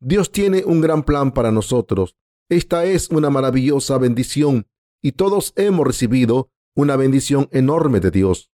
Dios 0.00 0.32
tiene 0.32 0.64
un 0.64 0.80
gran 0.80 1.04
plan 1.04 1.32
para 1.32 1.52
nosotros. 1.52 2.16
Esta 2.48 2.84
es 2.84 3.08
una 3.10 3.30
maravillosa 3.30 3.96
bendición 3.98 4.66
y 5.02 5.12
todos 5.12 5.52
hemos 5.56 5.86
recibido 5.86 6.50
una 6.74 6.96
bendición 6.96 7.48
enorme 7.52 8.00
de 8.00 8.10
Dios. 8.10 8.50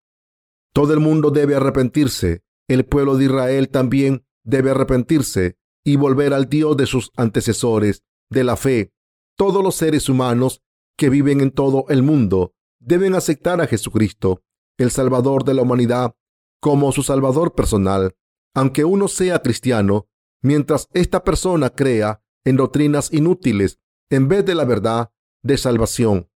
Todo 0.72 0.92
el 0.92 1.00
mundo 1.00 1.30
debe 1.30 1.56
arrepentirse. 1.56 2.42
El 2.68 2.84
pueblo 2.84 3.16
de 3.16 3.24
Israel 3.24 3.68
también 3.68 4.24
debe 4.44 4.70
arrepentirse 4.70 5.56
y 5.84 5.96
volver 5.96 6.34
al 6.34 6.48
Dios 6.48 6.76
de 6.76 6.86
sus 6.86 7.10
antecesores 7.16 8.04
de 8.30 8.44
la 8.44 8.56
fe. 8.56 8.92
Todos 9.36 9.62
los 9.62 9.74
seres 9.74 10.08
humanos 10.08 10.62
que 10.96 11.08
viven 11.08 11.40
en 11.40 11.50
todo 11.50 11.86
el 11.88 12.02
mundo 12.02 12.54
deben 12.78 13.14
aceptar 13.14 13.60
a 13.60 13.66
Jesucristo, 13.66 14.42
el 14.80 14.90
Salvador 14.90 15.44
de 15.44 15.52
la 15.52 15.60
humanidad, 15.60 16.14
como 16.58 16.90
su 16.90 17.02
Salvador 17.02 17.54
personal. 17.54 18.16
Aunque 18.54 18.84
uno 18.84 19.08
sea 19.08 19.42
cristiano, 19.42 20.08
mientras 20.42 20.88
esta 20.94 21.22
persona 21.22 21.68
crea 21.68 22.22
en 22.44 22.56
doctrinas 22.56 23.12
inútiles 23.12 23.78
en 24.08 24.28
vez 24.28 24.44
de 24.46 24.54
la 24.54 24.64
verdad 24.64 25.12
de 25.42 25.58
salvación. 25.58 26.30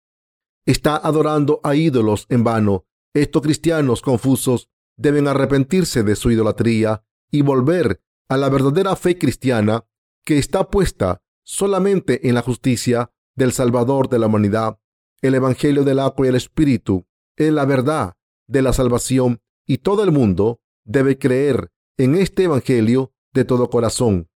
Está 0.66 0.96
adorando 0.98 1.60
a 1.64 1.76
ídolos 1.76 2.26
en 2.30 2.44
vano. 2.44 2.86
Estos 3.14 3.44
cristianos 3.44 4.02
confusos 4.02 4.70
deben 4.98 5.28
arrepentirse 5.28 6.02
de 6.02 6.16
su 6.16 6.32
idolatría 6.32 7.04
y 7.30 7.44
volver 7.44 8.02
a 8.28 8.38
la 8.38 8.50
verdadera 8.50 8.96
fe 8.96 9.20
cristiana 9.20 9.86
que 10.26 10.40
está 10.40 10.70
puesta 10.72 11.22
solamente 11.44 12.28
en 12.28 12.34
la 12.34 12.42
justicia 12.42 13.12
del 13.36 13.52
Salvador 13.52 14.10
de 14.10 14.18
la 14.18 14.26
humanidad. 14.26 14.80
El 15.22 15.36
Evangelio 15.36 15.84
del 15.84 16.00
agua 16.00 16.26
y 16.26 16.30
el 16.30 16.36
Espíritu 16.36 17.06
es 17.36 17.54
la 17.54 17.66
verdad 17.66 18.16
de 18.48 18.62
la 18.62 18.74
salvación 18.74 19.40
y 19.66 19.80
todo 19.80 20.04
el 20.04 20.12
mundo 20.12 20.60
debe 20.86 21.18
creer 21.18 21.72
en 21.98 22.16
este 22.16 22.44
Evangelio 22.44 23.14
de 23.34 23.46
todo 23.46 23.70
corazón. 23.70 24.30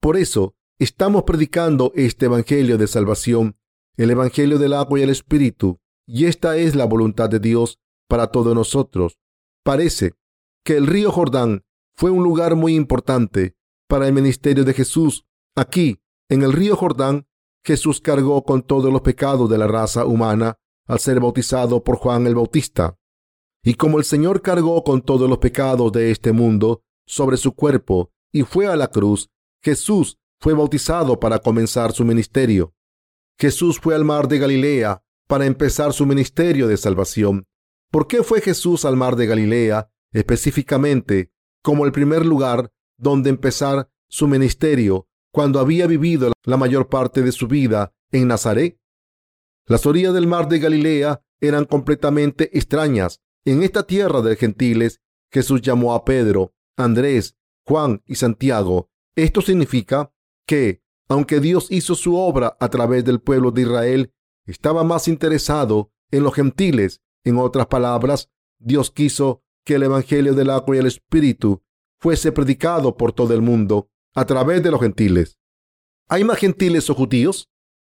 Por 0.00 0.16
eso 0.16 0.54
estamos 0.78 1.24
predicando 1.24 1.92
este 1.94 2.26
Evangelio 2.26 2.78
de 2.78 2.86
salvación, 2.86 3.56
el 3.96 4.10
Evangelio 4.10 4.58
del 4.58 4.72
agua 4.72 4.98
y 4.98 5.02
el 5.02 5.10
Espíritu, 5.10 5.80
y 6.06 6.26
esta 6.26 6.56
es 6.56 6.74
la 6.74 6.84
voluntad 6.84 7.28
de 7.28 7.38
Dios 7.38 7.78
para 8.08 8.28
todos 8.28 8.54
nosotros. 8.54 9.18
Parece 9.64 10.14
que 10.64 10.76
el 10.76 10.86
río 10.86 11.10
Jordán 11.10 11.64
fue 11.94 12.10
un 12.10 12.22
lugar 12.22 12.56
muy 12.56 12.74
importante 12.74 13.54
para 13.88 14.06
el 14.06 14.12
ministerio 14.12 14.64
de 14.64 14.74
Jesús. 14.74 15.26
Aquí, 15.54 16.00
en 16.28 16.42
el 16.42 16.52
río 16.52 16.76
Jordán, 16.76 17.26
Jesús 17.64 18.00
cargó 18.00 18.44
con 18.44 18.62
todos 18.62 18.92
los 18.92 19.02
pecados 19.02 19.48
de 19.48 19.58
la 19.58 19.68
raza 19.68 20.04
humana 20.06 20.58
al 20.86 20.98
ser 20.98 21.20
bautizado 21.20 21.84
por 21.84 21.96
Juan 21.96 22.26
el 22.26 22.34
Bautista. 22.34 22.98
Y 23.64 23.74
como 23.74 23.98
el 23.98 24.04
Señor 24.04 24.42
cargó 24.42 24.82
con 24.82 25.02
todos 25.02 25.28
los 25.28 25.38
pecados 25.38 25.92
de 25.92 26.10
este 26.10 26.32
mundo 26.32 26.82
sobre 27.06 27.36
su 27.36 27.52
cuerpo 27.54 28.10
y 28.32 28.42
fue 28.42 28.66
a 28.66 28.76
la 28.76 28.88
cruz, 28.88 29.30
Jesús 29.62 30.18
fue 30.40 30.54
bautizado 30.54 31.20
para 31.20 31.38
comenzar 31.38 31.92
su 31.92 32.04
ministerio. 32.04 32.74
Jesús 33.38 33.78
fue 33.78 33.94
al 33.94 34.04
mar 34.04 34.26
de 34.26 34.38
Galilea 34.38 35.02
para 35.28 35.46
empezar 35.46 35.92
su 35.92 36.04
ministerio 36.04 36.66
de 36.66 36.76
salvación. 36.76 37.46
¿Por 37.90 38.08
qué 38.08 38.22
fue 38.24 38.40
Jesús 38.40 38.84
al 38.84 38.96
mar 38.96 39.16
de 39.16 39.26
Galilea 39.26 39.90
específicamente 40.12 41.30
como 41.62 41.86
el 41.86 41.92
primer 41.92 42.26
lugar 42.26 42.72
donde 42.98 43.30
empezar 43.30 43.88
su 44.08 44.26
ministerio 44.26 45.08
cuando 45.30 45.60
había 45.60 45.86
vivido 45.86 46.32
la 46.44 46.56
mayor 46.56 46.88
parte 46.88 47.22
de 47.22 47.32
su 47.32 47.46
vida 47.46 47.94
en 48.10 48.28
Nazaret? 48.28 48.78
Las 49.66 49.86
orillas 49.86 50.12
del 50.12 50.26
mar 50.26 50.48
de 50.48 50.58
Galilea 50.58 51.22
eran 51.40 51.64
completamente 51.64 52.56
extrañas. 52.56 53.21
En 53.44 53.62
esta 53.64 53.82
tierra 53.84 54.22
de 54.22 54.36
gentiles, 54.36 55.00
Jesús 55.32 55.62
llamó 55.62 55.94
a 55.94 56.04
Pedro, 56.04 56.54
Andrés, 56.76 57.36
Juan 57.66 58.02
y 58.06 58.14
Santiago. 58.14 58.88
Esto 59.16 59.42
significa 59.42 60.12
que, 60.46 60.82
aunque 61.08 61.40
Dios 61.40 61.66
hizo 61.70 61.96
su 61.96 62.16
obra 62.16 62.56
a 62.60 62.68
través 62.68 63.04
del 63.04 63.20
pueblo 63.20 63.50
de 63.50 63.62
Israel, 63.62 64.14
estaba 64.46 64.84
más 64.84 65.08
interesado 65.08 65.92
en 66.10 66.22
los 66.22 66.34
gentiles. 66.34 67.00
En 67.24 67.36
otras 67.38 67.66
palabras, 67.66 68.30
Dios 68.60 68.90
quiso 68.90 69.42
que 69.64 69.74
el 69.74 69.84
Evangelio 69.84 70.34
del 70.34 70.50
agua 70.50 70.76
y 70.76 70.78
el 70.78 70.86
Espíritu 70.86 71.62
fuese 71.98 72.30
predicado 72.30 72.96
por 72.96 73.12
todo 73.12 73.34
el 73.34 73.42
mundo 73.42 73.90
a 74.14 74.24
través 74.24 74.62
de 74.62 74.70
los 74.70 74.80
gentiles. 74.80 75.38
¿Hay 76.08 76.22
más 76.24 76.38
gentiles 76.38 76.88
o 76.90 76.94
judíos? 76.94 77.48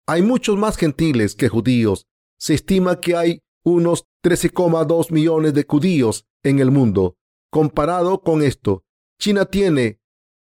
Hay 0.06 0.22
muchos 0.22 0.56
más 0.56 0.76
gentiles 0.76 1.34
que 1.34 1.48
judíos. 1.48 2.06
Se 2.38 2.54
estima 2.54 3.00
que 3.00 3.16
hay 3.16 3.42
unos 3.66 4.06
13,2 4.22 5.10
millones 5.10 5.52
de 5.52 5.66
judíos 5.68 6.24
en 6.44 6.60
el 6.60 6.70
mundo. 6.70 7.16
Comparado 7.50 8.20
con 8.20 8.42
esto, 8.42 8.84
China 9.18 9.46
tiene 9.46 10.00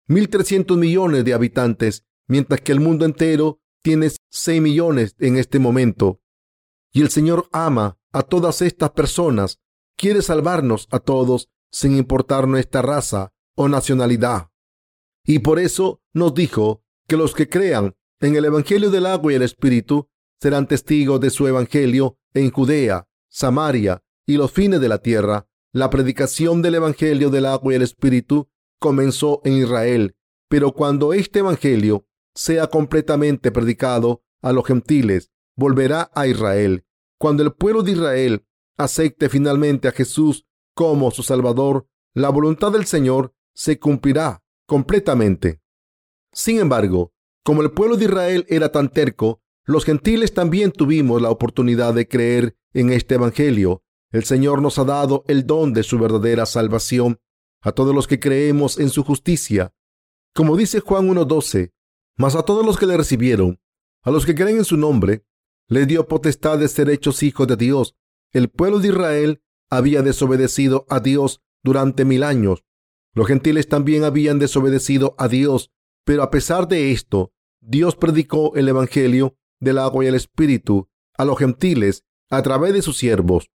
1.300 0.08 0.76
millones 0.76 1.24
de 1.24 1.32
habitantes, 1.32 2.04
mientras 2.26 2.60
que 2.60 2.72
el 2.72 2.80
mundo 2.80 3.04
entero 3.04 3.60
tiene 3.84 4.10
6 4.30 4.60
millones 4.60 5.14
en 5.20 5.36
este 5.36 5.60
momento. 5.60 6.20
Y 6.92 7.02
el 7.02 7.10
Señor 7.10 7.48
ama 7.52 7.98
a 8.12 8.22
todas 8.22 8.62
estas 8.62 8.90
personas, 8.90 9.60
quiere 9.96 10.20
salvarnos 10.20 10.88
a 10.90 10.98
todos 10.98 11.48
sin 11.70 11.96
importar 11.96 12.48
nuestra 12.48 12.82
raza 12.82 13.32
o 13.54 13.68
nacionalidad. 13.68 14.50
Y 15.24 15.38
por 15.38 15.60
eso 15.60 16.02
nos 16.12 16.34
dijo 16.34 16.82
que 17.06 17.16
los 17.16 17.32
que 17.32 17.48
crean 17.48 17.94
en 18.20 18.34
el 18.34 18.44
Evangelio 18.46 18.90
del 18.90 19.06
agua 19.06 19.32
y 19.32 19.36
el 19.36 19.42
Espíritu 19.42 20.08
serán 20.40 20.66
testigos 20.66 21.20
de 21.20 21.30
su 21.30 21.46
Evangelio 21.46 22.18
en 22.34 22.50
Judea, 22.50 23.08
Samaria 23.28 24.02
y 24.26 24.36
los 24.36 24.52
fines 24.52 24.80
de 24.80 24.88
la 24.88 24.98
tierra. 24.98 25.48
La 25.72 25.90
predicación 25.90 26.62
del 26.62 26.76
Evangelio 26.76 27.30
del 27.30 27.46
agua 27.46 27.72
y 27.72 27.76
el 27.76 27.82
Espíritu 27.82 28.48
comenzó 28.78 29.40
en 29.44 29.54
Israel, 29.54 30.14
pero 30.48 30.72
cuando 30.72 31.12
este 31.12 31.40
Evangelio 31.40 32.06
sea 32.34 32.66
completamente 32.66 33.50
predicado 33.50 34.22
a 34.42 34.52
los 34.52 34.66
gentiles, 34.66 35.30
volverá 35.56 36.10
a 36.14 36.26
Israel. 36.26 36.84
Cuando 37.18 37.42
el 37.42 37.52
pueblo 37.52 37.82
de 37.82 37.92
Israel 37.92 38.46
acepte 38.76 39.28
finalmente 39.28 39.88
a 39.88 39.92
Jesús 39.92 40.46
como 40.74 41.10
su 41.10 41.22
Salvador, 41.22 41.86
la 42.12 42.28
voluntad 42.28 42.72
del 42.72 42.86
Señor 42.86 43.34
se 43.54 43.78
cumplirá 43.78 44.42
completamente. 44.66 45.60
Sin 46.32 46.58
embargo, 46.58 47.12
como 47.44 47.62
el 47.62 47.70
pueblo 47.70 47.96
de 47.96 48.06
Israel 48.06 48.46
era 48.48 48.70
tan 48.70 48.88
terco, 48.88 49.42
los 49.66 49.84
gentiles 49.84 50.34
también 50.34 50.72
tuvimos 50.72 51.22
la 51.22 51.30
oportunidad 51.30 51.94
de 51.94 52.06
creer 52.06 52.56
en 52.74 52.90
este 52.90 53.14
Evangelio. 53.14 53.82
El 54.10 54.24
Señor 54.24 54.60
nos 54.60 54.78
ha 54.78 54.84
dado 54.84 55.24
el 55.26 55.46
don 55.46 55.72
de 55.72 55.82
su 55.82 55.98
verdadera 55.98 56.44
salvación 56.44 57.18
a 57.62 57.72
todos 57.72 57.94
los 57.94 58.06
que 58.06 58.20
creemos 58.20 58.78
en 58.78 58.90
su 58.90 59.02
justicia. 59.04 59.72
Como 60.34 60.56
dice 60.56 60.80
Juan 60.80 61.08
1.12, 61.08 61.72
mas 62.16 62.36
a 62.36 62.42
todos 62.42 62.64
los 62.64 62.76
que 62.76 62.86
le 62.86 62.96
recibieron, 62.96 63.58
a 64.02 64.10
los 64.10 64.26
que 64.26 64.34
creen 64.34 64.58
en 64.58 64.64
su 64.64 64.76
nombre, 64.76 65.24
les 65.68 65.88
dio 65.88 66.06
potestad 66.08 66.58
de 66.58 66.68
ser 66.68 66.90
hechos 66.90 67.22
hijos 67.22 67.46
de 67.46 67.56
Dios. 67.56 67.96
El 68.32 68.50
pueblo 68.50 68.80
de 68.80 68.88
Israel 68.88 69.42
había 69.70 70.02
desobedecido 70.02 70.84
a 70.90 71.00
Dios 71.00 71.40
durante 71.62 72.04
mil 72.04 72.22
años. 72.22 72.64
Los 73.14 73.28
gentiles 73.28 73.68
también 73.68 74.04
habían 74.04 74.38
desobedecido 74.38 75.14
a 75.16 75.28
Dios, 75.28 75.70
pero 76.04 76.22
a 76.22 76.30
pesar 76.30 76.68
de 76.68 76.92
esto, 76.92 77.32
Dios 77.60 77.96
predicó 77.96 78.54
el 78.56 78.68
Evangelio 78.68 79.38
del 79.64 79.78
agua 79.78 80.04
y 80.04 80.08
el 80.08 80.14
Espíritu 80.14 80.88
a 81.16 81.24
los 81.24 81.38
gentiles 81.38 82.04
a 82.30 82.42
través 82.42 82.72
de 82.72 82.82
sus 82.82 82.96
siervos. 82.96 83.50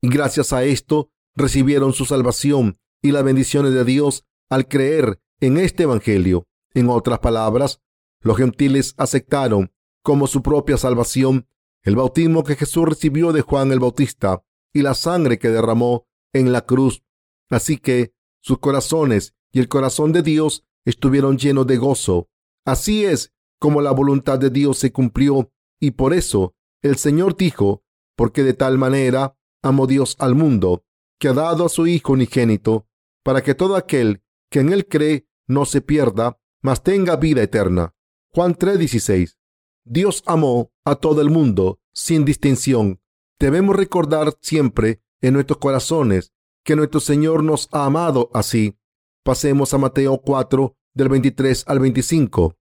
Y 0.00 0.08
gracias 0.08 0.52
a 0.52 0.64
esto 0.64 1.10
recibieron 1.34 1.92
su 1.92 2.04
salvación 2.04 2.78
y 3.02 3.12
las 3.12 3.24
bendiciones 3.24 3.72
de 3.72 3.84
Dios 3.84 4.24
al 4.50 4.68
creer 4.68 5.20
en 5.40 5.58
este 5.58 5.84
Evangelio. 5.84 6.46
En 6.72 6.88
otras 6.88 7.20
palabras, 7.20 7.80
los 8.20 8.36
gentiles 8.36 8.94
aceptaron 8.96 9.72
como 10.02 10.26
su 10.26 10.42
propia 10.42 10.76
salvación 10.76 11.46
el 11.82 11.96
bautismo 11.96 12.44
que 12.44 12.56
Jesús 12.56 12.86
recibió 12.86 13.32
de 13.32 13.42
Juan 13.42 13.70
el 13.70 13.78
Bautista 13.78 14.42
y 14.72 14.82
la 14.82 14.94
sangre 14.94 15.38
que 15.38 15.50
derramó 15.50 16.06
en 16.32 16.50
la 16.50 16.62
cruz. 16.62 17.02
Así 17.50 17.76
que 17.76 18.14
sus 18.40 18.58
corazones 18.58 19.34
y 19.52 19.60
el 19.60 19.68
corazón 19.68 20.12
de 20.12 20.22
Dios 20.22 20.64
estuvieron 20.84 21.36
llenos 21.36 21.66
de 21.66 21.76
gozo. 21.76 22.28
Así 22.64 23.04
es 23.04 23.33
como 23.64 23.80
la 23.80 23.92
voluntad 23.92 24.38
de 24.38 24.50
Dios 24.50 24.76
se 24.76 24.92
cumplió 24.92 25.50
y 25.80 25.92
por 25.92 26.12
eso 26.12 26.54
el 26.82 26.96
Señor 26.96 27.34
dijo, 27.34 27.82
porque 28.14 28.42
de 28.42 28.52
tal 28.52 28.76
manera 28.76 29.38
amó 29.62 29.86
Dios 29.86 30.16
al 30.18 30.34
mundo, 30.34 30.84
que 31.18 31.28
ha 31.28 31.32
dado 31.32 31.64
a 31.64 31.68
su 31.70 31.86
Hijo 31.86 32.12
unigénito, 32.12 32.86
para 33.22 33.42
que 33.42 33.54
todo 33.54 33.76
aquel 33.76 34.22
que 34.50 34.60
en 34.60 34.70
él 34.70 34.86
cree 34.86 35.26
no 35.48 35.64
se 35.64 35.80
pierda, 35.80 36.38
mas 36.62 36.82
tenga 36.82 37.16
vida 37.16 37.42
eterna. 37.42 37.94
Juan 38.34 38.54
3:16. 38.54 39.38
Dios 39.82 40.22
amó 40.26 40.70
a 40.84 40.96
todo 40.96 41.22
el 41.22 41.30
mundo 41.30 41.80
sin 41.94 42.26
distinción. 42.26 43.00
Debemos 43.40 43.76
recordar 43.76 44.34
siempre 44.42 45.00
en 45.22 45.32
nuestros 45.32 45.56
corazones 45.56 46.34
que 46.66 46.76
nuestro 46.76 47.00
Señor 47.00 47.42
nos 47.42 47.70
ha 47.72 47.86
amado 47.86 48.28
así. 48.34 48.76
Pasemos 49.24 49.72
a 49.72 49.78
Mateo 49.78 50.18
4 50.18 50.76
del 50.92 51.08
23 51.08 51.64
al 51.66 51.78
25. 51.78 52.58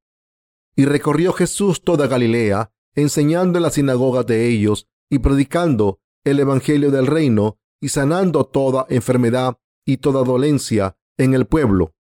Y 0.76 0.86
recorrió 0.86 1.34
Jesús 1.34 1.84
toda 1.84 2.08
Galilea, 2.08 2.72
enseñando 2.96 3.60
en 3.60 3.64
las 3.64 3.76
sinagogas 3.76 4.26
de 4.26 4.48
ellos 4.48 4.88
y 5.10 5.20
predicando 5.20 6.00
el 6.24 6.40
Evangelio 6.40 6.92
del 6.92 7.08
reino 7.08 7.60
y 7.82 7.90
sanando 7.90 8.46
toda 8.46 8.86
enfermedad 8.90 9.58
y 9.86 9.98
toda 9.98 10.24
dolencia 10.24 10.98
en 11.18 11.34
el 11.34 11.46
pueblo. 11.46 11.94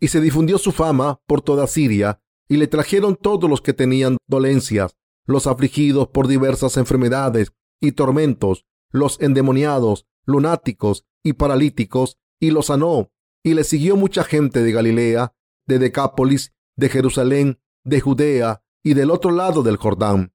Y 0.00 0.08
se 0.08 0.20
difundió 0.20 0.58
su 0.58 0.72
fama 0.72 1.20
por 1.26 1.40
toda 1.40 1.66
Siria 1.66 2.20
y 2.48 2.56
le 2.58 2.66
trajeron 2.66 3.16
todos 3.16 3.48
los 3.48 3.60
que 3.62 3.72
tenían 3.72 4.18
dolencias, 4.28 4.96
los 5.26 5.46
afligidos 5.46 6.08
por 6.08 6.28
diversas 6.28 6.76
enfermedades 6.76 7.52
y 7.80 7.92
tormentos, 7.92 8.66
los 8.90 9.20
endemoniados, 9.20 10.06
lunáticos 10.26 11.06
y 11.22 11.34
paralíticos, 11.34 12.18
y 12.38 12.50
los 12.50 12.66
sanó. 12.66 13.10
Y 13.42 13.54
le 13.54 13.64
siguió 13.64 13.96
mucha 13.96 14.24
gente 14.24 14.62
de 14.62 14.72
Galilea, 14.72 15.34
de 15.66 15.78
Decápolis, 15.78 16.52
de 16.76 16.88
Jerusalén, 16.88 17.60
de 17.84 18.00
Judea 18.00 18.62
y 18.82 18.94
del 18.94 19.10
otro 19.10 19.30
lado 19.30 19.62
del 19.62 19.76
Jordán. 19.76 20.32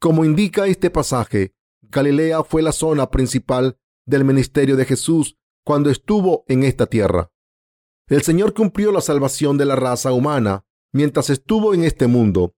Como 0.00 0.24
indica 0.24 0.66
este 0.66 0.90
pasaje, 0.90 1.54
Galilea 1.82 2.44
fue 2.44 2.62
la 2.62 2.72
zona 2.72 3.10
principal 3.10 3.78
del 4.06 4.24
ministerio 4.24 4.76
de 4.76 4.84
Jesús 4.84 5.36
cuando 5.64 5.90
estuvo 5.90 6.44
en 6.48 6.62
esta 6.62 6.86
tierra. 6.86 7.30
El 8.08 8.22
Señor 8.22 8.54
cumplió 8.54 8.92
la 8.92 9.00
salvación 9.00 9.58
de 9.58 9.64
la 9.64 9.76
raza 9.76 10.12
humana 10.12 10.64
mientras 10.92 11.30
estuvo 11.30 11.74
en 11.74 11.84
este 11.84 12.06
mundo. 12.06 12.54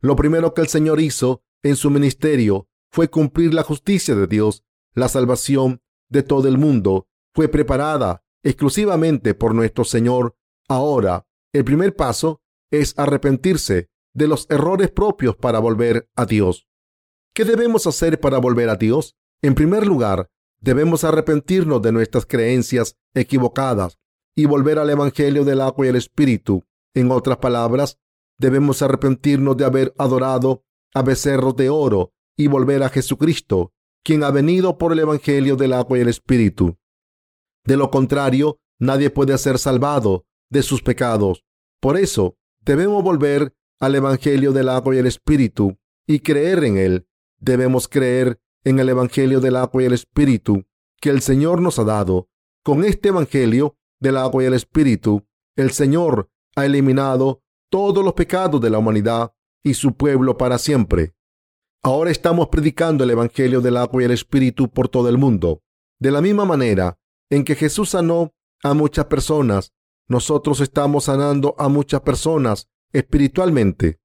Lo 0.00 0.16
primero 0.16 0.54
que 0.54 0.62
el 0.62 0.68
Señor 0.68 1.00
hizo 1.00 1.42
en 1.62 1.76
su 1.76 1.90
ministerio 1.90 2.68
fue 2.90 3.08
cumplir 3.08 3.52
la 3.52 3.62
justicia 3.62 4.14
de 4.14 4.26
Dios. 4.26 4.64
La 4.94 5.08
salvación 5.08 5.82
de 6.08 6.22
todo 6.22 6.48
el 6.48 6.58
mundo 6.58 7.08
fue 7.34 7.48
preparada 7.48 8.24
exclusivamente 8.42 9.34
por 9.34 9.54
nuestro 9.54 9.84
Señor. 9.84 10.36
Ahora, 10.68 11.26
el 11.52 11.64
primer 11.64 11.96
paso 11.96 12.40
es 12.80 12.94
arrepentirse 12.98 13.88
de 14.14 14.28
los 14.28 14.46
errores 14.50 14.90
propios 14.90 15.36
para 15.36 15.58
volver 15.58 16.08
a 16.14 16.26
Dios. 16.26 16.66
¿Qué 17.34 17.44
debemos 17.44 17.86
hacer 17.86 18.20
para 18.20 18.38
volver 18.38 18.68
a 18.68 18.76
Dios? 18.76 19.16
En 19.42 19.54
primer 19.54 19.86
lugar, 19.86 20.30
debemos 20.60 21.04
arrepentirnos 21.04 21.82
de 21.82 21.92
nuestras 21.92 22.26
creencias 22.26 22.96
equivocadas 23.12 23.98
y 24.36 24.46
volver 24.46 24.78
al 24.78 24.90
Evangelio 24.90 25.44
del 25.44 25.60
agua 25.60 25.86
y 25.86 25.88
el 25.90 25.96
Espíritu. 25.96 26.64
En 26.94 27.10
otras 27.10 27.38
palabras, 27.38 27.98
debemos 28.38 28.82
arrepentirnos 28.82 29.56
de 29.56 29.64
haber 29.64 29.94
adorado 29.98 30.64
a 30.94 31.02
becerros 31.02 31.56
de 31.56 31.68
oro 31.68 32.12
y 32.36 32.46
volver 32.46 32.82
a 32.82 32.88
Jesucristo, 32.88 33.72
quien 34.04 34.22
ha 34.24 34.30
venido 34.30 34.78
por 34.78 34.92
el 34.92 35.00
Evangelio 35.00 35.56
del 35.56 35.72
agua 35.72 35.98
y 35.98 36.02
el 36.02 36.08
Espíritu. 36.08 36.76
De 37.64 37.76
lo 37.76 37.90
contrario, 37.90 38.58
nadie 38.78 39.10
puede 39.10 39.36
ser 39.38 39.58
salvado 39.58 40.24
de 40.50 40.62
sus 40.62 40.82
pecados. 40.82 41.44
Por 41.80 41.96
eso, 41.96 42.36
debemos 42.64 43.02
volver 43.02 43.54
al 43.80 43.94
Evangelio 43.94 44.52
del 44.52 44.68
agua 44.68 44.94
y 44.94 44.98
el 44.98 45.06
Espíritu 45.06 45.76
y 46.06 46.20
creer 46.20 46.64
en 46.64 46.78
él. 46.78 47.06
Debemos 47.38 47.88
creer 47.88 48.40
en 48.64 48.78
el 48.78 48.88
Evangelio 48.88 49.40
del 49.40 49.56
agua 49.56 49.82
y 49.82 49.86
el 49.86 49.92
Espíritu 49.92 50.64
que 51.00 51.10
el 51.10 51.20
Señor 51.20 51.60
nos 51.60 51.78
ha 51.78 51.84
dado. 51.84 52.28
Con 52.62 52.84
este 52.84 53.08
Evangelio 53.10 53.76
del 54.00 54.16
agua 54.16 54.42
y 54.42 54.46
el 54.46 54.54
Espíritu, 54.54 55.26
el 55.56 55.70
Señor 55.70 56.30
ha 56.56 56.64
eliminado 56.64 57.42
todos 57.70 58.04
los 58.04 58.14
pecados 58.14 58.60
de 58.60 58.70
la 58.70 58.78
humanidad 58.78 59.32
y 59.62 59.74
su 59.74 59.94
pueblo 59.96 60.38
para 60.38 60.58
siempre. 60.58 61.14
Ahora 61.82 62.10
estamos 62.10 62.48
predicando 62.48 63.04
el 63.04 63.10
Evangelio 63.10 63.60
del 63.60 63.76
agua 63.76 64.02
y 64.02 64.04
el 64.06 64.12
Espíritu 64.12 64.70
por 64.70 64.88
todo 64.88 65.08
el 65.08 65.18
mundo. 65.18 65.62
De 65.98 66.10
la 66.10 66.22
misma 66.22 66.44
manera 66.46 66.98
en 67.30 67.44
que 67.44 67.54
Jesús 67.54 67.90
sanó 67.90 68.32
a 68.62 68.72
muchas 68.72 69.06
personas 69.06 69.74
nosotros 70.08 70.60
estamos 70.60 71.04
sanando 71.04 71.54
a 71.58 71.68
muchas 71.68 72.02
personas 72.02 72.68
espiritualmente. 72.92 74.00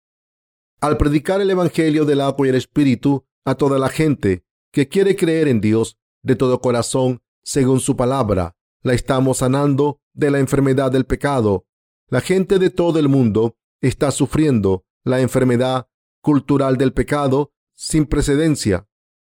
Al 0.81 0.97
predicar 0.97 1.41
el 1.41 1.49
Evangelio 1.49 2.05
del 2.05 2.21
agua 2.21 2.47
y 2.47 2.49
el 2.49 2.55
Espíritu 2.55 3.25
a 3.45 3.55
toda 3.55 3.77
la 3.79 3.89
gente 3.89 4.45
que 4.71 4.87
quiere 4.87 5.15
creer 5.15 5.47
en 5.47 5.61
Dios 5.61 5.97
de 6.23 6.35
todo 6.35 6.61
corazón, 6.61 7.21
según 7.43 7.79
su 7.79 7.95
palabra, 7.95 8.55
la 8.81 8.93
estamos 8.93 9.39
sanando 9.39 10.01
de 10.13 10.31
la 10.31 10.39
enfermedad 10.39 10.91
del 10.91 11.05
pecado. 11.05 11.65
La 12.07 12.21
gente 12.21 12.59
de 12.59 12.69
todo 12.69 12.99
el 12.99 13.09
mundo 13.09 13.57
está 13.81 14.11
sufriendo 14.11 14.85
la 15.03 15.21
enfermedad 15.21 15.87
cultural 16.21 16.77
del 16.77 16.93
pecado 16.93 17.51
sin 17.75 18.05
precedencia. 18.05 18.87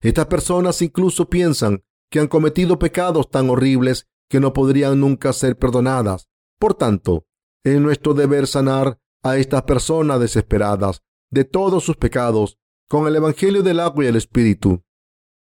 Estas 0.02 0.28
personas 0.28 0.82
incluso 0.82 1.30
piensan 1.30 1.84
que 2.10 2.20
han 2.20 2.28
cometido 2.28 2.80
pecados 2.80 3.30
tan 3.30 3.50
horribles 3.50 4.08
que 4.30 4.40
no 4.40 4.54
podrían 4.54 5.00
nunca 5.00 5.34
ser 5.34 5.58
perdonadas. 5.58 6.30
Por 6.60 6.74
tanto, 6.74 7.26
es 7.64 7.80
nuestro 7.80 8.14
deber 8.14 8.46
sanar 8.46 9.00
a 9.24 9.38
estas 9.38 9.64
personas 9.64 10.20
desesperadas 10.20 11.02
de 11.32 11.46
todos 11.46 11.84
sus 11.84 11.96
pecados 11.96 12.60
con 12.90 13.08
el 13.08 13.16
Evangelio 13.16 13.64
del 13.64 13.80
agua 13.80 14.06
y 14.06 14.08
el 14.08 14.16
Espíritu. 14.16 14.84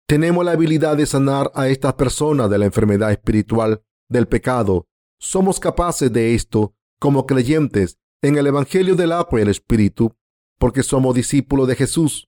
Tenemos 0.08 0.43
la 0.43 0.52
habilidad 0.52 0.98
de 0.98 1.06
sanar 1.06 1.52
a 1.56 1.67
estas 1.67 1.93
personas 1.93 2.50
de 2.50 2.58
la 2.58 2.65
enfermedad 2.65 3.12
espiritual 3.12 3.84
del 4.08 4.28
pecado. 4.28 4.88
Somos 5.19 5.60
capaces 5.60 6.12
de 6.12 6.36
esto 6.36 6.76
como 7.00 7.26
creyentes 7.26 7.98
en 8.22 8.38
el 8.38 8.48
Evangelio 8.48 8.95
del 8.95 9.12
agua 9.12 9.39
y 9.39 9.43
el 9.43 9.50
Espíritu, 9.50 10.15
porque 10.58 10.84
somos 10.84 11.15
discípulos 11.15 11.67
de 11.67 11.76
Jesús. 11.76 12.28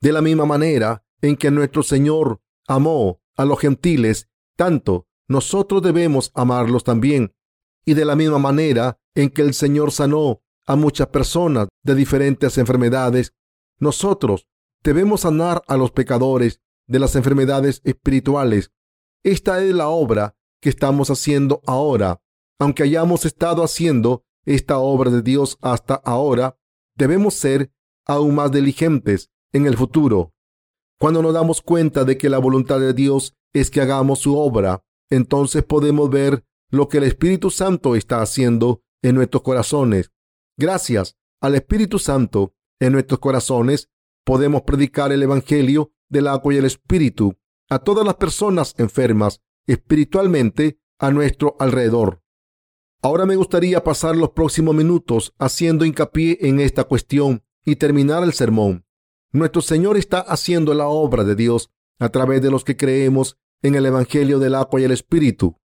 De 0.00 0.12
la 0.12 0.22
misma 0.22 0.46
manera 0.46 1.04
en 1.20 1.36
que 1.36 1.50
nuestro 1.50 1.82
Señor 1.82 2.40
amó 2.66 3.20
a 3.36 3.44
los 3.44 3.58
gentiles, 3.58 4.28
tanto 4.56 5.06
nosotros 5.28 5.82
debemos 5.82 6.30
amarlos 6.34 6.84
también. 6.84 7.33
Y 7.84 7.94
de 7.94 8.04
la 8.04 8.16
misma 8.16 8.38
manera 8.38 8.98
en 9.14 9.30
que 9.30 9.42
el 9.42 9.54
Señor 9.54 9.92
sanó 9.92 10.42
a 10.66 10.76
muchas 10.76 11.08
personas 11.08 11.68
de 11.82 11.94
diferentes 11.94 12.56
enfermedades, 12.58 13.34
nosotros 13.78 14.48
debemos 14.82 15.22
sanar 15.22 15.62
a 15.66 15.76
los 15.76 15.90
pecadores 15.90 16.60
de 16.86 16.98
las 16.98 17.16
enfermedades 17.16 17.80
espirituales. 17.84 18.72
Esta 19.22 19.62
es 19.62 19.74
la 19.74 19.88
obra 19.88 20.36
que 20.60 20.68
estamos 20.68 21.10
haciendo 21.10 21.60
ahora. 21.66 22.22
Aunque 22.58 22.82
hayamos 22.84 23.24
estado 23.24 23.62
haciendo 23.62 24.24
esta 24.44 24.78
obra 24.78 25.10
de 25.10 25.22
Dios 25.22 25.58
hasta 25.60 25.94
ahora, 25.94 26.58
debemos 26.96 27.34
ser 27.34 27.72
aún 28.06 28.34
más 28.34 28.52
diligentes 28.52 29.30
en 29.52 29.66
el 29.66 29.76
futuro. 29.76 30.34
Cuando 30.98 31.22
nos 31.22 31.34
damos 31.34 31.60
cuenta 31.60 32.04
de 32.04 32.16
que 32.16 32.28
la 32.28 32.38
voluntad 32.38 32.80
de 32.80 32.94
Dios 32.94 33.34
es 33.52 33.70
que 33.70 33.80
hagamos 33.80 34.20
su 34.20 34.36
obra, 34.36 34.84
entonces 35.10 35.62
podemos 35.62 36.10
ver 36.10 36.44
lo 36.74 36.88
que 36.88 36.98
el 36.98 37.04
Espíritu 37.04 37.50
Santo 37.50 37.94
está 37.94 38.20
haciendo 38.20 38.82
en 39.02 39.14
nuestros 39.14 39.42
corazones. 39.42 40.10
Gracias 40.56 41.16
al 41.40 41.54
Espíritu 41.54 41.98
Santo 41.98 42.54
en 42.80 42.92
nuestros 42.92 43.20
corazones, 43.20 43.90
podemos 44.24 44.62
predicar 44.62 45.12
el 45.12 45.22
Evangelio 45.22 45.92
del 46.08 46.26
agua 46.26 46.54
y 46.54 46.56
el 46.56 46.64
Espíritu 46.64 47.36
a 47.68 47.78
todas 47.78 48.04
las 48.04 48.16
personas 48.16 48.74
enfermas 48.78 49.40
espiritualmente 49.66 50.78
a 50.98 51.10
nuestro 51.10 51.56
alrededor. 51.58 52.22
Ahora 53.02 53.26
me 53.26 53.36
gustaría 53.36 53.84
pasar 53.84 54.16
los 54.16 54.30
próximos 54.30 54.74
minutos 54.74 55.34
haciendo 55.38 55.84
hincapié 55.84 56.38
en 56.40 56.60
esta 56.60 56.84
cuestión 56.84 57.44
y 57.64 57.76
terminar 57.76 58.22
el 58.24 58.32
sermón. 58.32 58.86
Nuestro 59.32 59.62
Señor 59.62 59.96
está 59.96 60.20
haciendo 60.20 60.74
la 60.74 60.86
obra 60.88 61.24
de 61.24 61.34
Dios 61.34 61.70
a 61.98 62.08
través 62.08 62.42
de 62.42 62.50
los 62.50 62.64
que 62.64 62.76
creemos 62.76 63.38
en 63.62 63.74
el 63.74 63.86
Evangelio 63.86 64.38
del 64.38 64.54
agua 64.54 64.80
y 64.80 64.84
el 64.84 64.92
Espíritu. 64.92 65.60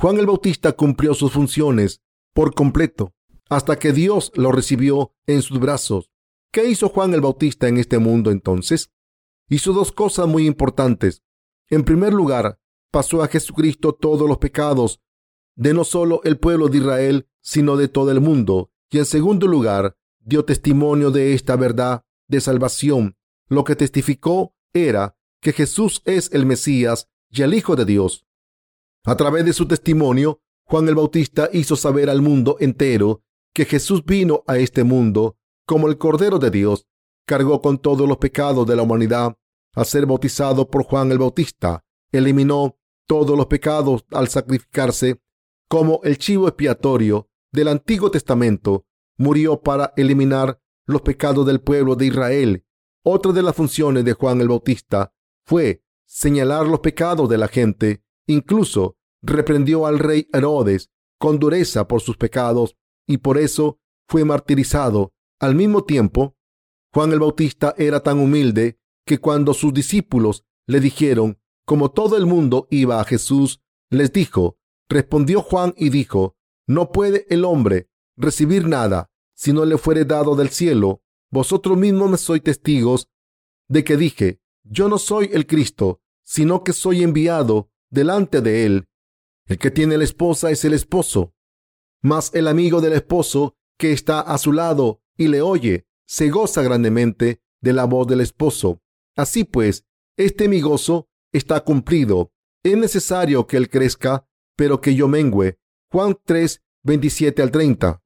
Juan 0.00 0.18
el 0.18 0.24
Bautista 0.24 0.72
cumplió 0.72 1.12
sus 1.12 1.30
funciones 1.30 2.00
por 2.32 2.54
completo 2.54 3.12
hasta 3.50 3.78
que 3.78 3.92
Dios 3.92 4.32
lo 4.34 4.50
recibió 4.50 5.12
en 5.26 5.42
sus 5.42 5.60
brazos. 5.60 6.10
¿Qué 6.50 6.64
hizo 6.70 6.88
Juan 6.88 7.12
el 7.12 7.20
Bautista 7.20 7.68
en 7.68 7.76
este 7.76 7.98
mundo 7.98 8.30
entonces? 8.30 8.90
Hizo 9.50 9.74
dos 9.74 9.92
cosas 9.92 10.26
muy 10.26 10.46
importantes. 10.46 11.22
En 11.68 11.84
primer 11.84 12.14
lugar, 12.14 12.58
pasó 12.90 13.22
a 13.22 13.28
Jesucristo 13.28 13.92
todos 13.92 14.26
los 14.26 14.38
pecados 14.38 15.02
de 15.54 15.74
no 15.74 15.84
solo 15.84 16.22
el 16.24 16.38
pueblo 16.38 16.68
de 16.68 16.78
Israel, 16.78 17.28
sino 17.42 17.76
de 17.76 17.88
todo 17.88 18.10
el 18.10 18.22
mundo. 18.22 18.70
Y 18.90 19.00
en 19.00 19.04
segundo 19.04 19.48
lugar, 19.48 19.98
dio 20.18 20.46
testimonio 20.46 21.10
de 21.10 21.34
esta 21.34 21.56
verdad 21.56 22.06
de 22.26 22.40
salvación. 22.40 23.18
Lo 23.48 23.64
que 23.64 23.76
testificó 23.76 24.54
era 24.72 25.18
que 25.42 25.52
Jesús 25.52 26.00
es 26.06 26.32
el 26.32 26.46
Mesías 26.46 27.10
y 27.28 27.42
el 27.42 27.52
Hijo 27.52 27.76
de 27.76 27.84
Dios. 27.84 28.24
A 29.04 29.16
través 29.16 29.44
de 29.44 29.52
su 29.52 29.66
testimonio, 29.66 30.40
Juan 30.64 30.88
el 30.88 30.94
Bautista 30.94 31.48
hizo 31.52 31.74
saber 31.74 32.10
al 32.10 32.22
mundo 32.22 32.56
entero 32.60 33.22
que 33.54 33.64
Jesús 33.64 34.04
vino 34.04 34.44
a 34.46 34.58
este 34.58 34.84
mundo 34.84 35.36
como 35.66 35.88
el 35.88 35.98
Cordero 35.98 36.38
de 36.38 36.50
Dios, 36.50 36.86
cargó 37.26 37.60
con 37.60 37.78
todos 37.78 38.08
los 38.08 38.18
pecados 38.18 38.66
de 38.66 38.76
la 38.76 38.82
humanidad. 38.82 39.36
Al 39.74 39.86
ser 39.86 40.04
bautizado 40.04 40.68
por 40.68 40.84
Juan 40.84 41.12
el 41.12 41.18
Bautista, 41.18 41.84
eliminó 42.10 42.76
todos 43.06 43.36
los 43.36 43.46
pecados 43.46 44.04
al 44.10 44.28
sacrificarse 44.28 45.20
como 45.68 46.00
el 46.02 46.18
chivo 46.18 46.48
expiatorio 46.48 47.28
del 47.52 47.68
Antiguo 47.68 48.10
Testamento. 48.10 48.84
Murió 49.16 49.60
para 49.62 49.92
eliminar 49.96 50.60
los 50.86 51.02
pecados 51.02 51.46
del 51.46 51.60
pueblo 51.60 51.94
de 51.94 52.06
Israel. 52.06 52.64
Otra 53.02 53.32
de 53.32 53.42
las 53.42 53.54
funciones 53.54 54.04
de 54.04 54.12
Juan 54.12 54.40
el 54.40 54.48
Bautista 54.48 55.12
fue 55.44 55.84
señalar 56.04 56.66
los 56.66 56.80
pecados 56.80 57.28
de 57.28 57.38
la 57.38 57.48
gente. 57.48 58.02
Incluso 58.30 58.96
reprendió 59.22 59.86
al 59.86 59.98
rey 59.98 60.28
Herodes 60.32 60.88
con 61.18 61.40
dureza 61.40 61.88
por 61.88 62.00
sus 62.00 62.16
pecados 62.16 62.76
y 63.04 63.18
por 63.18 63.38
eso 63.38 63.80
fue 64.06 64.24
martirizado. 64.24 65.12
Al 65.40 65.56
mismo 65.56 65.82
tiempo, 65.82 66.36
Juan 66.94 67.10
el 67.10 67.18
Bautista 67.18 67.74
era 67.76 68.04
tan 68.04 68.20
humilde 68.20 68.78
que 69.04 69.18
cuando 69.18 69.52
sus 69.52 69.74
discípulos 69.74 70.44
le 70.68 70.78
dijeron, 70.78 71.40
como 71.66 71.90
todo 71.90 72.16
el 72.16 72.26
mundo 72.26 72.68
iba 72.70 73.00
a 73.00 73.04
Jesús, 73.04 73.62
les 73.90 74.12
dijo, 74.12 74.58
respondió 74.88 75.42
Juan 75.42 75.74
y 75.76 75.90
dijo, 75.90 76.36
no 76.68 76.92
puede 76.92 77.26
el 77.30 77.44
hombre 77.44 77.90
recibir 78.16 78.68
nada 78.68 79.10
si 79.34 79.52
no 79.52 79.64
le 79.64 79.76
fuere 79.76 80.04
dado 80.04 80.36
del 80.36 80.50
cielo. 80.50 81.02
Vosotros 81.32 81.76
mismos 81.76 82.08
me 82.08 82.16
sois 82.16 82.44
testigos 82.44 83.08
de 83.66 83.82
que 83.82 83.96
dije, 83.96 84.40
yo 84.62 84.88
no 84.88 84.98
soy 84.98 85.30
el 85.32 85.48
Cristo, 85.48 86.00
sino 86.22 86.62
que 86.62 86.72
soy 86.72 87.02
enviado 87.02 87.69
delante 87.90 88.40
de 88.40 88.64
él. 88.64 88.88
El 89.46 89.58
que 89.58 89.70
tiene 89.70 89.98
la 89.98 90.04
esposa 90.04 90.50
es 90.50 90.64
el 90.64 90.74
esposo. 90.74 91.34
Mas 92.02 92.30
el 92.34 92.48
amigo 92.48 92.80
del 92.80 92.94
esposo 92.94 93.56
que 93.78 93.92
está 93.92 94.20
a 94.20 94.38
su 94.38 94.52
lado 94.52 95.02
y 95.16 95.28
le 95.28 95.42
oye, 95.42 95.86
se 96.06 96.30
goza 96.30 96.62
grandemente 96.62 97.40
de 97.60 97.72
la 97.72 97.84
voz 97.84 98.06
del 98.06 98.20
esposo. 98.20 98.80
Así 99.16 99.44
pues, 99.44 99.84
este 100.16 100.48
mi 100.48 100.60
gozo 100.60 101.08
está 101.32 101.60
cumplido. 101.60 102.32
Es 102.62 102.76
necesario 102.76 103.46
que 103.46 103.56
él 103.56 103.68
crezca, 103.68 104.26
pero 104.56 104.80
que 104.80 104.94
yo 104.94 105.08
mengüe. 105.08 105.58
Juan 105.90 106.18
3, 106.24 106.62
27 106.84 107.42
al 107.42 107.50
30. 107.50 108.02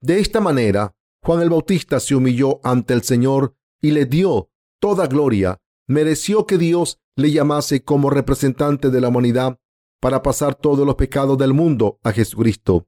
De 0.00 0.18
esta 0.18 0.40
manera, 0.40 0.96
Juan 1.22 1.42
el 1.42 1.50
Bautista 1.50 2.00
se 2.00 2.14
humilló 2.14 2.60
ante 2.64 2.94
el 2.94 3.02
Señor 3.02 3.54
y 3.80 3.90
le 3.90 4.06
dio 4.06 4.50
toda 4.80 5.06
gloria. 5.06 5.60
Mereció 5.90 6.46
que 6.46 6.56
Dios 6.56 7.00
le 7.16 7.32
llamase 7.32 7.82
como 7.84 8.10
representante 8.10 8.90
de 8.90 9.00
la 9.00 9.08
humanidad 9.08 9.58
para 10.00 10.22
pasar 10.22 10.54
todos 10.54 10.86
los 10.86 10.94
pecados 10.94 11.36
del 11.36 11.52
mundo 11.52 11.98
a 12.02 12.12
Jesucristo 12.12 12.86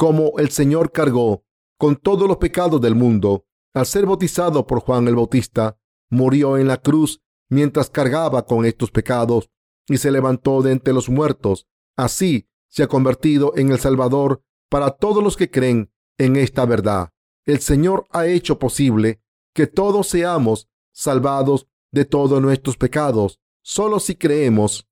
como 0.00 0.38
el 0.38 0.48
Señor 0.48 0.92
cargó 0.92 1.44
con 1.78 1.94
todos 1.94 2.26
los 2.26 2.38
pecados 2.38 2.80
del 2.80 2.94
mundo 2.94 3.44
al 3.74 3.84
ser 3.84 4.06
bautizado 4.06 4.66
por 4.66 4.80
Juan 4.80 5.06
el 5.08 5.14
Bautista, 5.14 5.76
murió 6.08 6.56
en 6.56 6.68
la 6.68 6.78
cruz 6.78 7.20
mientras 7.50 7.90
cargaba 7.90 8.46
con 8.46 8.64
estos 8.64 8.90
pecados 8.90 9.50
y 9.88 9.98
se 9.98 10.10
levantó 10.10 10.62
de 10.62 10.72
entre 10.72 10.94
los 10.94 11.10
muertos. 11.10 11.66
Así 11.98 12.48
se 12.66 12.82
ha 12.82 12.88
convertido 12.88 13.52
en 13.56 13.72
el 13.72 13.78
Salvador 13.78 14.42
para 14.70 14.92
todos 14.92 15.22
los 15.22 15.36
que 15.36 15.50
creen 15.50 15.92
en 16.16 16.36
esta 16.36 16.64
verdad. 16.64 17.10
El 17.44 17.60
Señor 17.60 18.06
ha 18.08 18.26
hecho 18.26 18.58
posible 18.58 19.20
que 19.54 19.66
todos 19.66 20.08
seamos 20.08 20.70
salvados 20.94 21.68
de 21.92 22.04
todos 22.04 22.40
nuestros 22.40 22.76
pecados, 22.76 23.38
solo 23.62 24.00
si 24.00 24.14
creemos 24.14 24.88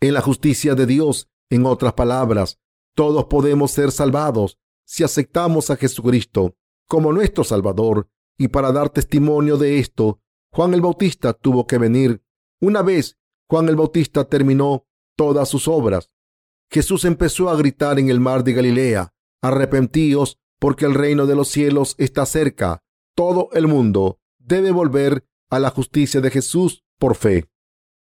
en 0.00 0.14
la 0.14 0.20
justicia 0.20 0.74
de 0.74 0.86
Dios. 0.86 1.28
En 1.48 1.64
otras 1.64 1.92
palabras, 1.92 2.58
todos 2.96 3.26
podemos 3.26 3.70
ser 3.70 3.92
salvados 3.92 4.58
si 4.84 5.04
aceptamos 5.04 5.70
a 5.70 5.76
Jesucristo 5.76 6.56
como 6.88 7.12
nuestro 7.12 7.44
Salvador. 7.44 8.08
Y 8.36 8.48
para 8.48 8.72
dar 8.72 8.90
testimonio 8.90 9.56
de 9.56 9.78
esto, 9.78 10.20
Juan 10.52 10.74
el 10.74 10.80
Bautista 10.80 11.32
tuvo 11.32 11.66
que 11.66 11.78
venir. 11.78 12.22
Una 12.60 12.82
vez 12.82 13.16
Juan 13.48 13.68
el 13.68 13.76
Bautista 13.76 14.24
terminó 14.24 14.86
todas 15.16 15.48
sus 15.48 15.68
obras, 15.68 16.10
Jesús 16.70 17.04
empezó 17.04 17.48
a 17.48 17.56
gritar 17.56 17.98
en 17.98 18.08
el 18.08 18.20
mar 18.20 18.44
de 18.44 18.52
Galilea, 18.52 19.14
arrepentíos 19.42 20.38
porque 20.58 20.84
el 20.84 20.94
reino 20.94 21.26
de 21.26 21.36
los 21.36 21.48
cielos 21.48 21.94
está 21.98 22.26
cerca. 22.26 22.82
Todo 23.14 23.50
el 23.52 23.66
mundo 23.66 24.20
debe 24.38 24.70
volver 24.72 25.26
a 25.50 25.58
la 25.58 25.70
justicia 25.70 26.20
de 26.20 26.30
Jesús 26.30 26.84
por 26.98 27.14
fe. 27.14 27.48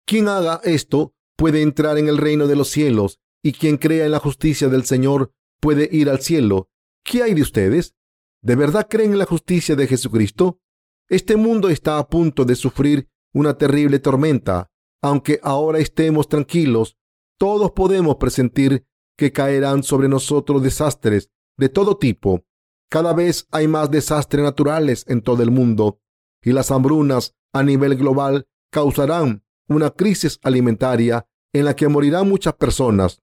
Quien 0.06 0.28
haga 0.28 0.60
esto 0.64 1.14
puede 1.36 1.62
entrar 1.62 1.98
en 1.98 2.08
el 2.08 2.18
reino 2.18 2.46
de 2.46 2.56
los 2.56 2.68
cielos 2.68 3.20
y 3.42 3.52
quien 3.52 3.76
crea 3.76 4.06
en 4.06 4.12
la 4.12 4.18
justicia 4.18 4.68
del 4.68 4.84
Señor 4.84 5.32
puede 5.60 5.88
ir 5.92 6.08
al 6.08 6.20
cielo. 6.20 6.70
¿Qué 7.04 7.22
hay 7.22 7.34
de 7.34 7.42
ustedes? 7.42 7.94
¿De 8.42 8.56
verdad 8.56 8.86
creen 8.88 9.12
en 9.12 9.18
la 9.18 9.26
justicia 9.26 9.76
de 9.76 9.86
Jesucristo? 9.86 10.60
Este 11.08 11.36
mundo 11.36 11.68
está 11.68 11.98
a 11.98 12.08
punto 12.08 12.44
de 12.44 12.56
sufrir 12.56 13.08
una 13.32 13.56
terrible 13.58 13.98
tormenta. 13.98 14.70
Aunque 15.02 15.38
ahora 15.42 15.78
estemos 15.78 16.28
tranquilos, 16.28 16.96
todos 17.38 17.72
podemos 17.72 18.16
presentir 18.16 18.86
que 19.16 19.32
caerán 19.32 19.82
sobre 19.82 20.08
nosotros 20.08 20.62
desastres 20.62 21.30
de 21.56 21.68
todo 21.68 21.96
tipo. 21.96 22.44
Cada 22.90 23.12
vez 23.12 23.46
hay 23.50 23.68
más 23.68 23.90
desastres 23.90 24.42
naturales 24.42 25.04
en 25.08 25.22
todo 25.22 25.42
el 25.42 25.50
mundo 25.50 26.00
y 26.46 26.52
las 26.52 26.70
hambrunas 26.70 27.34
a 27.52 27.64
nivel 27.64 27.96
global 27.96 28.46
causarán 28.70 29.44
una 29.68 29.90
crisis 29.90 30.38
alimentaria 30.44 31.26
en 31.52 31.64
la 31.64 31.74
que 31.74 31.88
morirán 31.88 32.28
muchas 32.28 32.54
personas. 32.54 33.20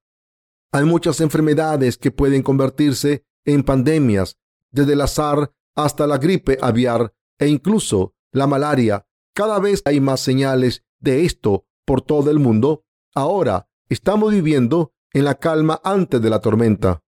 Hay 0.72 0.84
muchas 0.84 1.22
enfermedades 1.22 1.96
que 1.96 2.10
pueden 2.10 2.42
convertirse 2.42 3.24
en 3.46 3.62
pandemias, 3.62 4.36
desde 4.70 4.92
el 4.92 5.00
azar 5.00 5.54
hasta 5.74 6.06
la 6.06 6.18
gripe 6.18 6.58
aviar 6.60 7.14
e 7.38 7.48
incluso 7.48 8.14
la 8.30 8.46
malaria. 8.46 9.06
Cada 9.34 9.58
vez 9.58 9.80
hay 9.86 10.00
más 10.00 10.20
señales 10.20 10.84
de 10.98 11.24
esto 11.24 11.64
por 11.86 12.02
todo 12.02 12.30
el 12.30 12.38
mundo. 12.38 12.84
Ahora 13.14 13.70
estamos 13.88 14.32
viviendo 14.32 14.92
en 15.14 15.24
la 15.24 15.36
calma 15.36 15.80
antes 15.82 16.20
de 16.20 16.28
la 16.28 16.40
tormenta. 16.40 17.02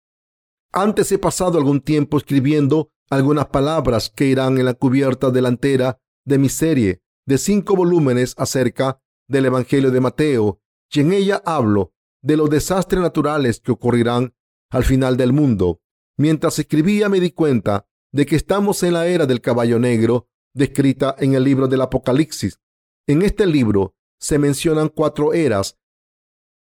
Antes 0.72 1.12
he 1.12 1.18
pasado 1.18 1.58
algún 1.58 1.82
tiempo 1.82 2.16
escribiendo 2.16 2.90
algunas 3.10 3.48
palabras 3.48 4.08
que 4.08 4.24
irán 4.24 4.56
en 4.56 4.64
la 4.64 4.74
cubierta 4.74 5.30
delantera 5.30 6.00
de 6.26 6.38
mi 6.38 6.50
serie 6.50 7.00
de 7.24 7.38
cinco 7.38 7.74
volúmenes 7.74 8.34
acerca 8.36 9.00
del 9.26 9.46
Evangelio 9.46 9.90
de 9.90 10.00
Mateo, 10.00 10.60
y 10.92 11.00
en 11.00 11.12
ella 11.12 11.42
hablo 11.44 11.94
de 12.22 12.36
los 12.36 12.50
desastres 12.50 13.00
naturales 13.00 13.60
que 13.60 13.72
ocurrirán 13.72 14.34
al 14.70 14.84
final 14.84 15.16
del 15.16 15.32
mundo. 15.32 15.80
Mientras 16.18 16.58
escribía 16.58 17.08
me 17.08 17.20
di 17.20 17.30
cuenta 17.30 17.86
de 18.12 18.26
que 18.26 18.36
estamos 18.36 18.82
en 18.82 18.92
la 18.92 19.06
era 19.06 19.26
del 19.26 19.40
caballo 19.40 19.78
negro 19.78 20.28
descrita 20.54 21.14
en 21.18 21.34
el 21.34 21.44
libro 21.44 21.68
del 21.68 21.82
Apocalipsis. 21.82 22.58
En 23.06 23.22
este 23.22 23.46
libro 23.46 23.94
se 24.18 24.38
mencionan 24.38 24.88
cuatro 24.88 25.34
eras, 25.34 25.78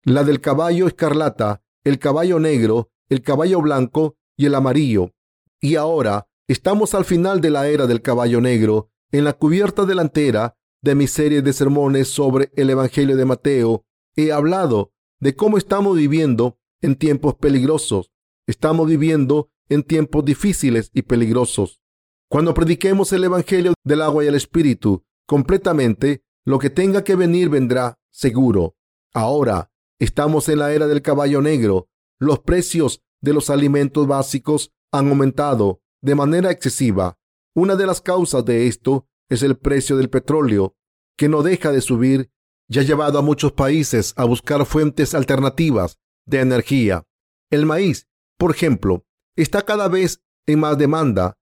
la 0.04 0.24
del 0.24 0.42
caballo 0.42 0.86
escarlata, 0.88 1.64
el 1.84 1.98
caballo 1.98 2.40
negro, 2.40 2.92
el 3.10 3.22
caballo 3.22 3.62
blanco 3.62 4.18
y 4.38 4.46
el 4.46 4.56
amarillo. 4.56 5.14
Y 5.60 5.76
ahora 5.78 6.28
estamos 6.48 6.94
al 6.94 7.06
final 7.06 7.42
de 7.42 7.50
la 7.50 7.68
era 7.68 7.88
del 7.88 8.02
caballo 8.02 8.42
negro. 8.42 8.92
En 9.12 9.24
la 9.24 9.34
cubierta 9.34 9.86
delantera 9.86 10.58
de 10.82 10.96
mi 10.96 11.08
serie 11.08 11.42
de 11.42 11.54
sermones 11.54 12.08
sobre 12.08 12.52
el 12.56 12.70
Evangelio 12.70 13.16
de 13.16 13.26
Mateo, 13.26 13.86
he 14.16 14.32
hablado 14.32 14.94
de 15.20 15.36
cómo 15.36 15.58
estamos 15.58 15.98
viviendo 15.98 16.60
en 16.82 16.96
tiempos 16.96 17.36
peligrosos. 17.36 18.12
Estamos 18.48 18.88
viviendo 18.88 19.50
en 19.70 19.84
tiempos 19.84 20.24
difíciles 20.26 20.92
y 20.94 21.04
peligrosos. 21.04 21.82
Cuando 22.30 22.54
prediquemos 22.54 23.14
el 23.14 23.24
Evangelio 23.24 23.74
del 23.84 24.02
agua 24.02 24.24
y 24.24 24.28
el 24.28 24.36
Espíritu 24.36 25.04
completamente, 25.28 26.24
lo 26.46 26.60
que 26.60 26.70
tenga 26.70 27.04
que 27.04 27.16
venir 27.16 27.50
vendrá 27.50 27.98
seguro. 28.12 28.76
Ahora 29.14 29.72
estamos 30.00 30.50
en 30.50 30.60
la 30.60 30.74
era 30.74 30.88
del 30.88 31.02
caballo 31.02 31.42
negro. 31.42 31.88
Los 32.20 32.40
precios 32.40 33.02
de 33.22 33.34
los 33.34 33.50
alimentos 33.50 34.08
básicos 34.08 34.72
han 34.92 35.08
aumentado 35.10 35.82
de 36.02 36.16
manera 36.16 36.52
excesiva. 36.52 37.18
Una 37.56 37.78
de 37.78 37.86
las 37.86 38.02
causas 38.02 38.44
de 38.44 38.68
esto 38.68 39.08
es 39.30 39.42
el 39.42 39.58
precio 39.58 39.96
del 39.96 40.10
petróleo, 40.10 40.76
que 41.18 41.30
no 41.30 41.42
deja 41.42 41.72
de 41.72 41.80
subir 41.80 42.30
y 42.68 42.80
ha 42.80 42.84
llevado 42.84 43.18
a 43.18 43.22
muchos 43.22 43.54
países 43.54 44.14
a 44.18 44.26
buscar 44.26 44.66
fuentes 44.66 45.16
alternativas 45.16 45.98
de 46.26 46.42
energía. 46.42 47.08
El 47.50 47.66
maíz, 47.66 48.10
por 48.38 48.52
ejemplo, 48.52 49.06
está 49.38 49.62
cada 49.62 49.88
vez 49.88 50.22
en 50.46 50.60
más 50.60 50.78
demanda 50.78 51.38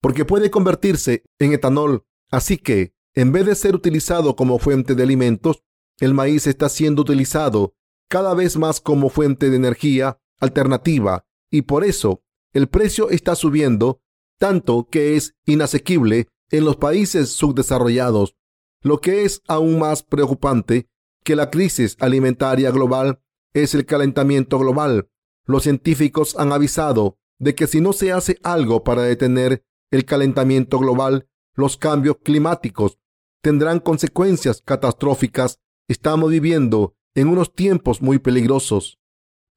porque 0.00 0.24
puede 0.24 0.50
convertirse 0.50 1.22
en 1.38 1.52
etanol. 1.52 2.04
Así 2.30 2.58
que, 2.58 2.92
en 3.14 3.30
vez 3.30 3.46
de 3.46 3.54
ser 3.54 3.76
utilizado 3.76 4.34
como 4.34 4.58
fuente 4.58 4.96
de 4.96 5.04
alimentos, 5.04 5.62
el 6.00 6.14
maíz 6.14 6.48
está 6.48 6.68
siendo 6.68 7.02
utilizado 7.02 7.76
cada 8.10 8.34
vez 8.34 8.56
más 8.56 8.80
como 8.80 9.08
fuente 9.08 9.50
de 9.50 9.56
energía 9.56 10.20
alternativa 10.40 11.24
y 11.48 11.62
por 11.62 11.84
eso 11.84 12.24
el 12.52 12.68
precio 12.68 13.10
está 13.10 13.36
subiendo 13.36 14.02
tanto 14.38 14.88
que 14.90 15.16
es 15.16 15.34
inasequible 15.46 16.28
en 16.50 16.64
los 16.64 16.76
países 16.76 17.30
subdesarrollados, 17.30 18.36
lo 18.82 19.00
que 19.00 19.24
es 19.24 19.42
aún 19.48 19.78
más 19.78 20.02
preocupante 20.02 20.88
que 21.24 21.36
la 21.36 21.50
crisis 21.50 21.96
alimentaria 22.00 22.70
global 22.70 23.20
es 23.54 23.74
el 23.74 23.86
calentamiento 23.86 24.58
global. 24.58 25.08
Los 25.46 25.62
científicos 25.62 26.36
han 26.38 26.52
avisado 26.52 27.18
de 27.38 27.54
que 27.54 27.66
si 27.66 27.80
no 27.80 27.92
se 27.92 28.12
hace 28.12 28.38
algo 28.42 28.84
para 28.84 29.02
detener 29.02 29.64
el 29.90 30.04
calentamiento 30.04 30.78
global, 30.78 31.28
los 31.54 31.76
cambios 31.76 32.18
climáticos 32.22 32.98
tendrán 33.40 33.80
consecuencias 33.80 34.62
catastróficas. 34.62 35.60
Estamos 35.88 36.30
viviendo 36.30 36.94
en 37.14 37.28
unos 37.28 37.54
tiempos 37.54 38.02
muy 38.02 38.18
peligrosos. 38.18 38.98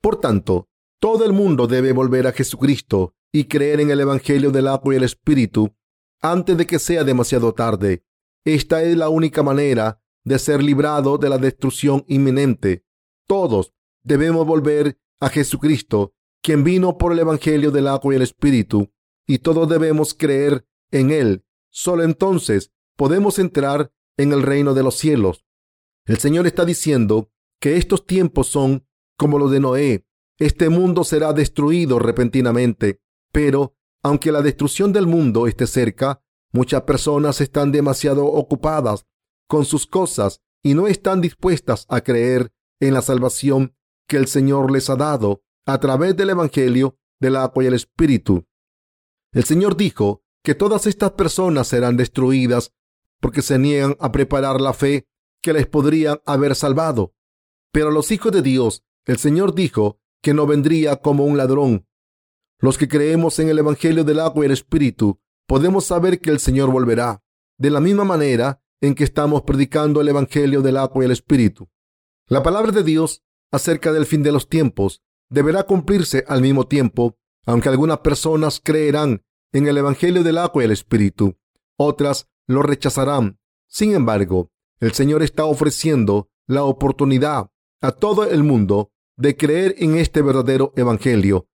Por 0.01 0.19
tanto, 0.19 0.67
todo 0.99 1.25
el 1.25 1.33
mundo 1.33 1.67
debe 1.67 1.91
volver 1.91 2.27
a 2.27 2.31
Jesucristo 2.31 3.13
y 3.31 3.45
creer 3.45 3.79
en 3.79 3.91
el 3.91 3.99
Evangelio 3.99 4.51
del 4.51 4.67
agua 4.67 4.93
y 4.93 4.97
el 4.97 5.03
Espíritu 5.03 5.75
antes 6.21 6.57
de 6.57 6.65
que 6.65 6.79
sea 6.79 7.03
demasiado 7.03 7.53
tarde. 7.53 8.03
Esta 8.43 8.81
es 8.83 8.97
la 8.97 9.09
única 9.09 9.43
manera 9.43 10.01
de 10.23 10.39
ser 10.39 10.63
librado 10.63 11.17
de 11.17 11.29
la 11.29 11.37
destrucción 11.37 12.03
inminente. 12.07 12.85
Todos 13.27 13.73
debemos 14.03 14.45
volver 14.45 14.99
a 15.19 15.29
Jesucristo, 15.29 16.13
quien 16.41 16.63
vino 16.63 16.97
por 16.97 17.11
el 17.11 17.19
Evangelio 17.19 17.71
del 17.71 17.87
agua 17.87 18.13
y 18.13 18.17
el 18.17 18.21
Espíritu, 18.21 18.91
y 19.25 19.39
todos 19.39 19.67
debemos 19.67 20.13
creer 20.13 20.65
en 20.91 21.11
Él. 21.11 21.45
Solo 21.69 22.03
entonces 22.03 22.71
podemos 22.95 23.39
entrar 23.39 23.91
en 24.17 24.31
el 24.31 24.43
reino 24.43 24.73
de 24.73 24.83
los 24.83 24.95
cielos. 24.95 25.45
El 26.05 26.17
Señor 26.17 26.47
está 26.47 26.65
diciendo 26.65 27.29
que 27.59 27.77
estos 27.77 28.05
tiempos 28.05 28.47
son 28.47 28.87
como 29.17 29.39
los 29.39 29.51
de 29.51 29.59
Noé, 29.59 30.07
este 30.39 30.69
mundo 30.69 31.03
será 31.03 31.33
destruido 31.33 31.97
repentinamente, 31.97 33.01
pero 33.37 33.75
aunque 34.01 34.31
la 34.31 34.41
destrucción 34.41 34.91
del 34.91 35.05
mundo 35.05 35.45
esté 35.45 35.67
cerca, 35.67 36.23
muchas 36.51 36.81
personas 36.81 37.39
están 37.39 37.71
demasiado 37.71 38.25
ocupadas 38.25 39.05
con 39.47 39.63
sus 39.63 39.85
cosas 39.85 40.41
y 40.63 40.73
no 40.73 40.87
están 40.87 41.21
dispuestas 41.21 41.85
a 41.87 42.01
creer 42.01 42.51
en 42.79 42.95
la 42.95 43.03
salvación 43.03 43.75
que 44.07 44.17
el 44.17 44.25
Señor 44.25 44.71
les 44.71 44.89
ha 44.89 44.95
dado 44.95 45.43
a 45.67 45.79
través 45.79 46.17
del 46.17 46.31
Evangelio 46.31 46.97
del 47.19 47.35
agua 47.35 47.63
y 47.63 47.67
el 47.67 47.75
Espíritu. 47.75 48.47
El 49.31 49.43
Señor 49.43 49.77
dijo 49.77 50.23
que 50.43 50.55
todas 50.55 50.87
estas 50.87 51.11
personas 51.11 51.67
serán 51.67 51.95
destruidas 51.95 52.73
porque 53.21 53.43
se 53.43 53.59
niegan 53.59 53.97
a 53.99 54.11
preparar 54.11 54.59
la 54.59 54.73
fe 54.73 55.05
que 55.43 55.53
les 55.53 55.67
podría 55.67 56.23
haber 56.25 56.55
salvado. 56.55 57.13
Pero 57.71 57.89
a 57.89 57.91
los 57.91 58.09
hijos 58.09 58.31
de 58.31 58.41
Dios, 58.41 58.83
el 59.05 59.19
Señor 59.19 59.53
dijo 59.53 59.99
que 60.23 60.33
no 60.33 60.47
vendría 60.47 60.95
como 60.95 61.25
un 61.25 61.37
ladrón. 61.37 61.87
Los 62.59 62.77
que 62.77 62.87
creemos 62.87 63.37
en 63.39 63.49
el 63.49 63.59
Evangelio 63.59 64.03
del 64.03 64.19
agua 64.19 64.43
y 64.43 64.47
el 64.47 64.51
Espíritu 64.51 65.19
podemos 65.45 65.85
saber 65.85 66.19
que 66.19 66.31
el 66.31 66.39
Señor 66.39 66.71
volverá, 66.71 67.23
de 67.57 67.69
la 67.69 67.79
misma 67.79 68.03
manera 68.03 68.61
en 68.81 68.95
que 68.95 69.03
estamos 69.03 69.43
predicando 69.43 70.01
el 70.01 70.09
Evangelio 70.09 70.61
del 70.61 70.77
agua 70.77 71.03
y 71.03 71.05
el 71.05 71.11
Espíritu. 71.11 71.69
La 72.27 72.43
palabra 72.43 72.71
de 72.71 72.83
Dios 72.83 73.23
acerca 73.51 73.93
del 73.93 74.05
fin 74.05 74.23
de 74.23 74.31
los 74.31 74.49
tiempos 74.49 75.03
deberá 75.29 75.63
cumplirse 75.63 76.23
al 76.27 76.41
mismo 76.41 76.67
tiempo, 76.67 77.17
aunque 77.45 77.69
algunas 77.69 77.99
personas 77.99 78.59
creerán 78.63 79.23
en 79.53 79.67
el 79.67 79.77
Evangelio 79.77 80.23
del 80.23 80.37
agua 80.37 80.63
y 80.63 80.65
el 80.65 80.71
Espíritu, 80.71 81.37
otras 81.77 82.27
lo 82.47 82.63
rechazarán. 82.63 83.39
Sin 83.67 83.93
embargo, 83.93 84.51
el 84.79 84.93
Señor 84.93 85.23
está 85.23 85.45
ofreciendo 85.45 86.29
la 86.47 86.63
oportunidad 86.63 87.49
a 87.81 87.91
todo 87.91 88.29
el 88.29 88.43
mundo 88.43 88.91
de 89.15 89.35
creer 89.35 89.75
en 89.77 89.97
este 89.97 90.21
verdadero 90.21 90.73
Evangelio. 90.75 91.47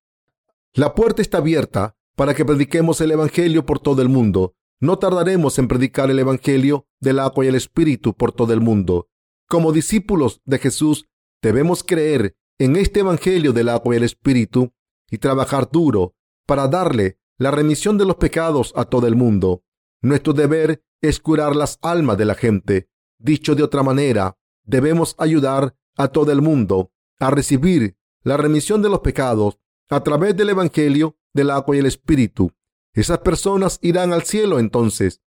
La 0.75 0.95
puerta 0.95 1.21
está 1.21 1.37
abierta 1.37 1.95
para 2.15 2.33
que 2.33 2.45
prediquemos 2.45 2.99
el 2.99 3.11
Evangelio 3.11 3.63
por 3.63 3.79
todo 3.79 4.01
el 4.01 4.09
mundo. 4.09 4.55
No 4.79 4.97
tardaremos 4.97 5.59
en 5.59 5.67
predicar 5.67 6.09
el 6.09 6.17
Evangelio 6.17 6.87
del 6.99 7.19
agua 7.19 7.45
y 7.45 7.47
el 7.47 7.53
Espíritu 7.53 8.15
por 8.15 8.31
todo 8.31 8.53
el 8.53 8.59
mundo. 8.59 9.07
Como 9.47 9.71
discípulos 9.71 10.41
de 10.45 10.57
Jesús, 10.57 11.05
debemos 11.43 11.83
creer 11.83 12.35
en 12.57 12.75
este 12.75 13.01
Evangelio 13.01 13.53
del 13.53 13.69
agua 13.69 13.93
y 13.93 13.97
el 13.97 14.03
Espíritu 14.03 14.73
y 15.11 15.19
trabajar 15.19 15.69
duro 15.71 16.15
para 16.47 16.67
darle 16.67 17.19
la 17.37 17.51
remisión 17.51 17.99
de 17.99 18.05
los 18.05 18.15
pecados 18.15 18.73
a 18.75 18.85
todo 18.85 19.05
el 19.05 19.15
mundo. 19.15 19.63
Nuestro 20.01 20.33
deber 20.33 20.83
es 21.01 21.19
curar 21.19 21.55
las 21.55 21.77
almas 21.83 22.17
de 22.17 22.25
la 22.25 22.33
gente. 22.33 22.89
Dicho 23.19 23.53
de 23.53 23.61
otra 23.61 23.83
manera, 23.83 24.37
debemos 24.63 25.13
ayudar 25.19 25.75
a 25.97 26.07
todo 26.07 26.31
el 26.31 26.41
mundo 26.41 26.91
a 27.19 27.29
recibir 27.29 27.95
la 28.23 28.37
remisión 28.37 28.81
de 28.81 28.89
los 28.89 29.01
pecados 29.01 29.59
a 29.89 30.03
través 30.03 30.35
del 30.35 30.49
Evangelio 30.49 31.17
del 31.33 31.49
agua 31.49 31.75
y 31.75 31.79
el 31.79 31.85
Espíritu. 31.85 32.51
Esas 32.93 33.19
personas 33.19 33.79
irán 33.81 34.13
al 34.13 34.23
cielo 34.23 34.59
entonces. 34.59 35.21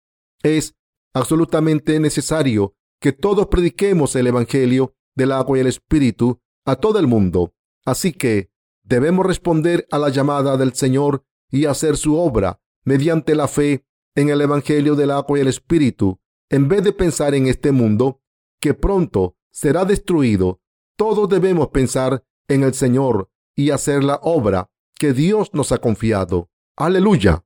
Es 0.44 0.76
absolutamente 1.14 2.00
necesario 2.00 2.76
que 3.00 3.12
todos 3.12 3.48
prediquemos 3.48 4.16
el 4.16 4.28
Evangelio 4.28 4.96
del 5.16 5.32
agua 5.32 5.58
y 5.58 5.62
el 5.62 5.68
Espíritu 5.68 6.42
a 6.66 6.76
todo 6.76 7.00
el 7.00 7.08
mundo. 7.08 7.54
Así 7.86 8.14
que 8.14 8.52
Debemos 8.86 9.26
responder 9.26 9.88
a 9.90 9.98
la 9.98 10.10
llamada 10.10 10.58
del 10.58 10.74
Señor 10.74 11.26
y 11.50 11.66
hacer 11.66 11.98
su 11.98 12.18
obra 12.18 12.62
mediante 12.84 13.34
la 13.34 13.48
fe 13.48 13.84
en 14.14 14.30
el 14.30 14.40
Evangelio 14.42 14.96
del 14.96 15.10
agua 15.10 15.40
y 15.40 15.42
el 15.42 15.48
Espíritu, 15.48 16.20
en 16.50 16.68
vez 16.68 16.84
de 16.84 16.94
pensar 16.94 17.34
en 17.34 17.48
este 17.48 17.72
mundo 17.72 18.22
que 18.62 18.76
pronto 18.76 19.38
será 19.52 19.86
destruido. 19.86 20.62
Todos 20.96 21.28
debemos 21.28 21.70
pensar 21.70 22.24
en 22.48 22.62
el 22.62 22.76
Señor 22.76 23.32
y 23.56 23.72
hacer 23.72 24.04
la 24.04 24.20
obra 24.22 24.68
que 24.98 25.14
Dios 25.14 25.50
nos 25.54 25.72
ha 25.72 25.78
confiado. 25.78 26.50
Aleluya. 26.76 27.45